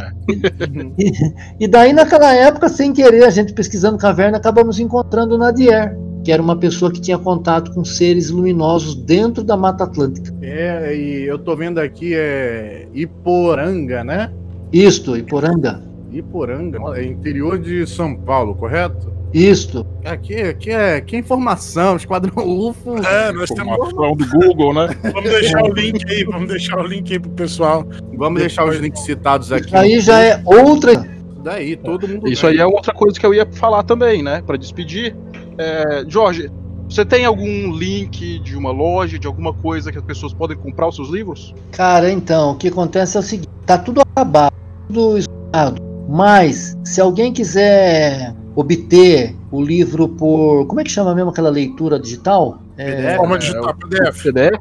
[0.98, 5.96] E, e daí naquela época, sem querer, a gente pesquisando caverna, acabamos encontrando o Nadier,
[6.22, 10.32] que era uma pessoa que tinha contato com seres luminosos dentro da Mata Atlântica.
[10.42, 14.30] É, e eu tô vendo aqui é Iporanga, né?
[14.72, 15.82] Isto, Iporanga.
[16.12, 19.12] Iporanga, é interior de São Paulo, correto?
[19.32, 19.86] Isto.
[20.04, 22.98] Aqui, aqui, é, aqui é informação, Esquadrão UFO.
[22.98, 23.76] É, nós temos.
[23.88, 24.88] Do Google, né?
[25.12, 27.86] Vamos deixar o link aí, vamos deixar o link aí pro pessoal.
[28.14, 29.66] Vamos deixar os links citados aqui.
[29.66, 31.10] Isso aí já é outra.
[31.42, 32.28] Daí, todo mundo.
[32.28, 34.42] Isso aí é outra coisa que eu ia falar também, né?
[34.46, 35.16] Pra despedir.
[35.58, 36.50] É, Jorge,
[36.88, 40.88] você tem algum link de uma loja, de alguma coisa que as pessoas podem comprar
[40.88, 41.54] os seus livros?
[41.70, 44.52] Cara, então, o que acontece é o seguinte: tá tudo acabado,
[44.88, 45.91] tudo esgotado.
[46.12, 50.66] Mas, se alguém quiser obter o livro por.
[50.66, 52.58] Como é que chama mesmo aquela leitura digital?
[52.76, 54.22] É, Forma digital, PDF.
[54.22, 54.60] PDF?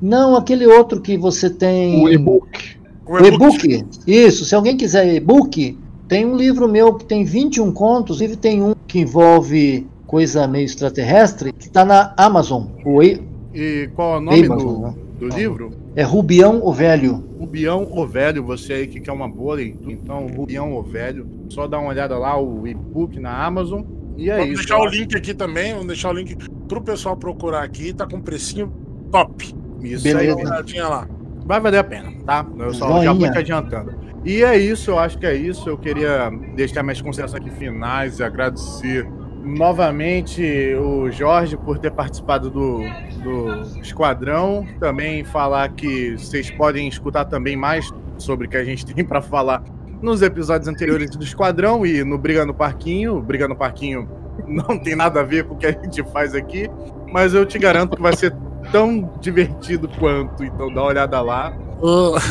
[0.00, 2.04] não, aquele outro que você tem.
[2.04, 2.76] O e-book.
[3.04, 3.84] O O e-book?
[4.06, 5.76] Isso, se alguém quiser e-book,
[6.06, 10.64] tem um livro meu que tem 21 contos, inclusive tem um que envolve coisa meio
[10.66, 12.66] extraterrestre, que está na Amazon.
[12.84, 13.20] O e-
[13.52, 14.94] E qual é o nome Amazon, do, né?
[15.18, 15.72] do livro?
[15.94, 17.14] É Rubião o Velho.
[17.38, 21.66] Rubião o Velho, você aí que quer uma boa leitura, então Rubião o Velho, só
[21.66, 23.82] dá uma olhada lá, o e-book na Amazon.
[24.16, 24.60] E é Vamos isso.
[24.62, 26.36] deixar o link aqui também, vamos deixar o link
[26.66, 28.72] pro pessoal procurar aqui, tá com precinho
[29.10, 29.54] top.
[29.82, 30.38] Isso Beleza.
[30.38, 30.44] aí.
[30.46, 31.08] olhadinha lá.
[31.44, 32.46] Vai valer a pena, tá?
[32.58, 33.32] Eu só já vou Joinha.
[33.32, 33.94] te adiantando.
[34.24, 35.68] E é isso, eu acho que é isso.
[35.68, 39.06] Eu queria deixar minhas considerações aqui finais e agradecer
[39.42, 42.78] novamente o Jorge por ter participado do,
[43.22, 44.66] do Esquadrão.
[44.78, 49.20] Também falar que vocês podem escutar também mais sobre o que a gente tem para
[49.20, 49.62] falar
[50.00, 53.16] nos episódios anteriores do Esquadrão e no Briga no Parquinho.
[53.16, 54.08] O Briga no Parquinho
[54.46, 56.68] não tem nada a ver com o que a gente faz aqui,
[57.12, 58.34] mas eu te garanto que vai ser
[58.70, 60.44] tão divertido quanto.
[60.44, 61.50] Então dá uma olhada lá.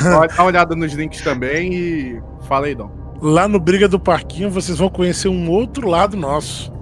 [0.04, 3.01] Dar uma olhada nos links também e fala aí, Dom.
[3.22, 6.72] Lá no Briga do Parquinho vocês vão conhecer um outro lado nosso.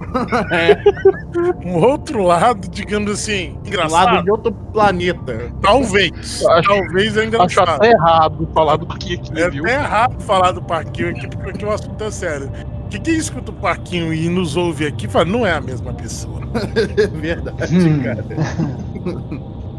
[1.64, 3.92] Um outro lado, digamos assim, Do engraçado.
[4.14, 5.52] lado de outro planeta.
[5.62, 6.44] Talvez.
[6.44, 7.68] Acho- Talvez é Acho engraçado.
[7.70, 9.64] até errado falar do que aqui, É viu?
[9.64, 12.50] até errado falar do parquinho aqui, porque aqui o assunto é sério.
[12.90, 16.40] Que quem escuta o parquinho e nos ouve aqui fala, não é a mesma pessoa.
[16.98, 18.02] É verdade, Hum.
[18.02, 18.24] cara.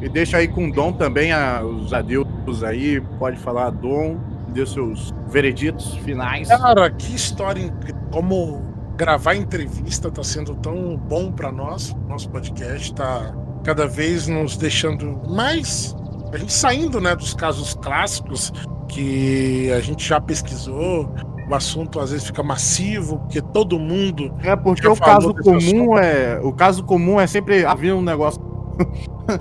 [0.01, 2.25] E deixa aí com o Dom também a- os adeus
[2.63, 3.01] aí.
[3.19, 4.15] Pode falar, Dom.
[4.53, 6.47] Dê seus vereditos finais.
[6.49, 8.01] Cara, que história incrível.
[8.11, 8.61] Como
[8.97, 11.95] gravar entrevista tá sendo tão bom para nós.
[12.07, 13.33] Nosso podcast tá
[13.63, 15.95] cada vez nos deixando mais.
[16.33, 18.51] A gente saindo né, dos casos clássicos
[18.89, 21.13] que a gente já pesquisou.
[21.49, 24.33] O assunto às vezes fica massivo, porque todo mundo.
[24.43, 26.39] É porque o caso comum é.
[26.41, 28.41] O caso comum é sempre havia um negócio.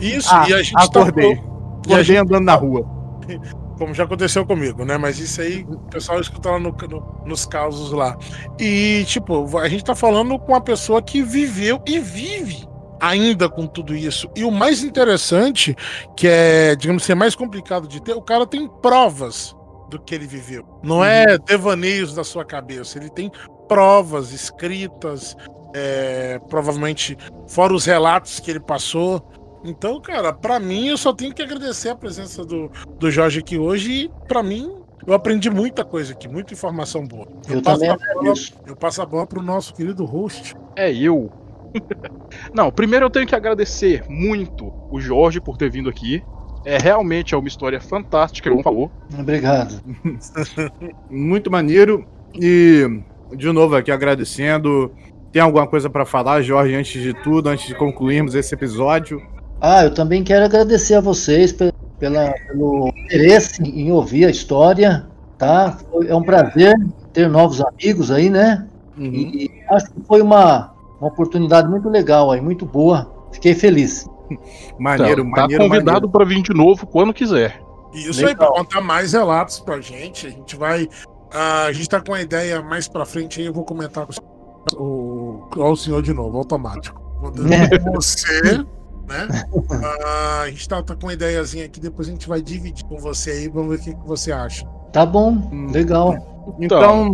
[0.00, 1.36] Isso, Ah, e a gente acordei.
[1.36, 1.42] tá.
[1.42, 2.84] E a Acordei gente- andando na rua.
[3.80, 4.98] como já aconteceu comigo, né?
[4.98, 8.14] Mas isso aí o pessoal escuta lá no- no- nos causos lá.
[8.58, 12.68] E, tipo, a gente tá falando com uma pessoa que viveu e vive
[13.00, 14.28] ainda com tudo isso.
[14.36, 15.74] E o mais interessante,
[16.14, 19.56] que é, digamos assim, é mais complicado de ter, o cara tem provas
[19.88, 20.62] do que ele viveu.
[20.82, 23.32] Não é devaneios da sua cabeça, ele tem
[23.66, 25.34] provas escritas,
[25.74, 27.16] é, provavelmente
[27.48, 29.26] fora os relatos que ele passou.
[29.64, 33.58] Então, cara, pra mim eu só tenho que agradecer a presença do, do Jorge aqui
[33.58, 34.72] hoje e pra mim
[35.06, 37.26] eu aprendi muita coisa aqui, muita informação boa.
[37.48, 38.34] Eu passo também a bola,
[38.66, 40.54] eu passo a bola pro nosso querido host.
[40.76, 41.30] É eu.
[42.54, 46.22] Não, primeiro eu tenho que agradecer muito o Jorge por ter vindo aqui.
[46.64, 48.90] É realmente é uma história fantástica, como falou.
[49.18, 49.80] Obrigado.
[51.08, 52.06] Muito maneiro.
[52.34, 53.02] E,
[53.34, 54.92] de novo, aqui agradecendo.
[55.32, 59.22] Tem alguma coisa pra falar, Jorge, antes de tudo, antes de concluirmos esse episódio?
[59.60, 65.06] Ah, eu também quero agradecer a vocês pe- pela, pelo interesse em ouvir a história,
[65.36, 65.76] tá?
[65.90, 66.74] Foi- É um prazer
[67.12, 68.66] ter novos amigos aí, né?
[68.96, 69.04] Uhum.
[69.12, 73.10] E acho que foi uma, uma oportunidade muito legal aí, muito boa.
[73.32, 74.06] Fiquei feliz.
[74.78, 77.60] Maneiro, Então, tá maneiro, convidado pra vir de novo quando quiser.
[77.92, 78.52] E isso aí, Legal.
[78.52, 80.88] pra contar mais relatos pra gente, a gente vai.
[81.34, 84.12] ah, a gente tá com uma ideia mais pra frente aí, eu vou comentar com
[84.76, 87.00] o, o senhor de novo, automático.
[87.20, 87.78] Vou dando É.
[87.92, 88.64] você,
[89.10, 89.28] né?
[90.04, 92.96] Ah, a gente tá, tá com uma ideiazinha aqui, depois a gente vai dividir com
[92.98, 94.66] você aí, vamos ver o que, que você acha.
[94.92, 95.70] Tá bom, Hum.
[95.70, 96.56] legal.
[96.58, 97.10] Então,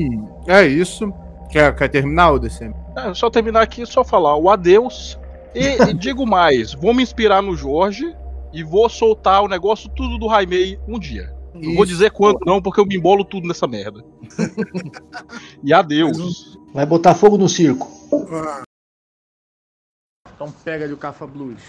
[0.47, 1.13] é isso.
[1.51, 2.75] Quer, quer terminar, o DCM?
[2.97, 5.19] É, só terminar aqui, só falar o adeus.
[5.55, 8.15] E, e digo mais, vou me inspirar no Jorge
[8.53, 11.35] e vou soltar o negócio tudo do Raimei um dia.
[11.55, 14.05] Não vou dizer quando não, porque eu me embolo tudo nessa merda.
[15.63, 16.59] e adeus.
[16.75, 17.89] Vai botar fogo no circo.
[18.31, 18.63] Ah,
[20.37, 21.63] então pega do Cafa Blues.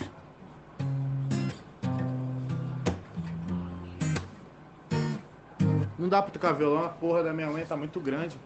[5.98, 8.38] Não dá pra tocar violão, a porra da minha mãe tá muito grande.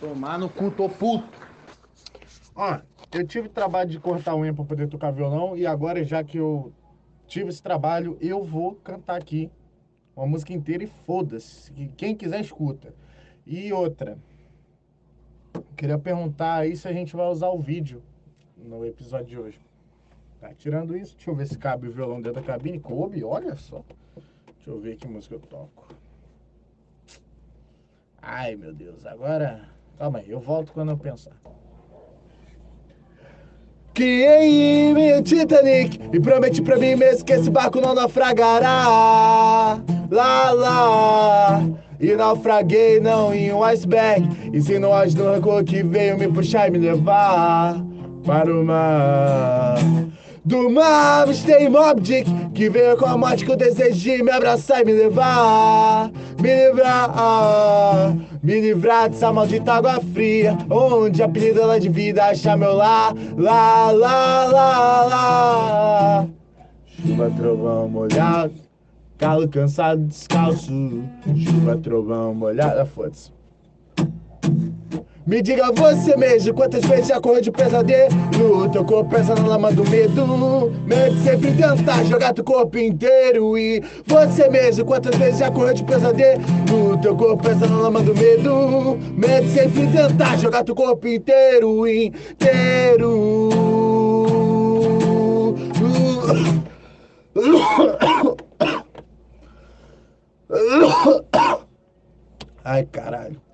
[0.00, 1.28] Tomar no cu, tô puto.
[2.54, 2.80] Ó,
[3.12, 6.72] eu tive trabalho de cortar unha pra poder tocar violão e agora, já que eu
[7.26, 9.50] tive esse trabalho, eu vou cantar aqui
[10.16, 11.70] uma música inteira e foda-se.
[11.98, 12.94] Quem quiser escuta.
[13.46, 14.18] E outra,
[15.76, 18.02] queria perguntar aí se a gente vai usar o vídeo
[18.56, 19.65] no episódio de hoje.
[20.54, 22.78] Tirando isso, deixa eu ver se cabe o violão dentro da cabine.
[22.80, 23.82] Coube, olha só.
[24.46, 25.88] Deixa eu ver que música eu toco.
[28.20, 29.68] Ai, meu Deus, agora.
[29.98, 31.36] Calma aí, eu volto quando eu pensar.
[33.94, 39.80] Criei meu Titanic e prometi pra mim mesmo que esse barco não naufragará.
[40.10, 41.62] Lá, lá.
[41.98, 46.72] E naufraguei não em um iceberg, e sim no rancor que veio me puxar e
[46.72, 47.82] me levar
[48.26, 49.76] para o mar.
[50.46, 54.30] Do mar, avistei Mob Dick, que veio com a morte que eu desejo de me
[54.30, 56.08] abraçar e me levar,
[56.40, 61.28] me livrar, me livrar dessa maldita água fria, onde a
[61.60, 66.28] ela de vida achar meu lar, lá, lá, lá, lá.
[66.86, 68.54] Chuva, trovão, molhado,
[69.18, 71.02] calo cansado, descalço,
[71.36, 73.35] chuva, trovão, molhado, ah, foda-se.
[75.26, 78.70] Me diga você mesmo quantas vezes já correu de pesadelo?
[78.70, 80.70] Teu corpo pesa na lama do medo.
[80.86, 83.58] Medo sempre tentar jogar teu corpo inteiro.
[83.58, 86.40] E você mesmo quantas vezes já correu de pesadelo?
[87.02, 88.96] Teu corpo pesa na lama do medo.
[89.16, 93.48] Medo sempre tentar jogar teu corpo inteiro Inteiro.
[102.64, 103.45] Ai caralho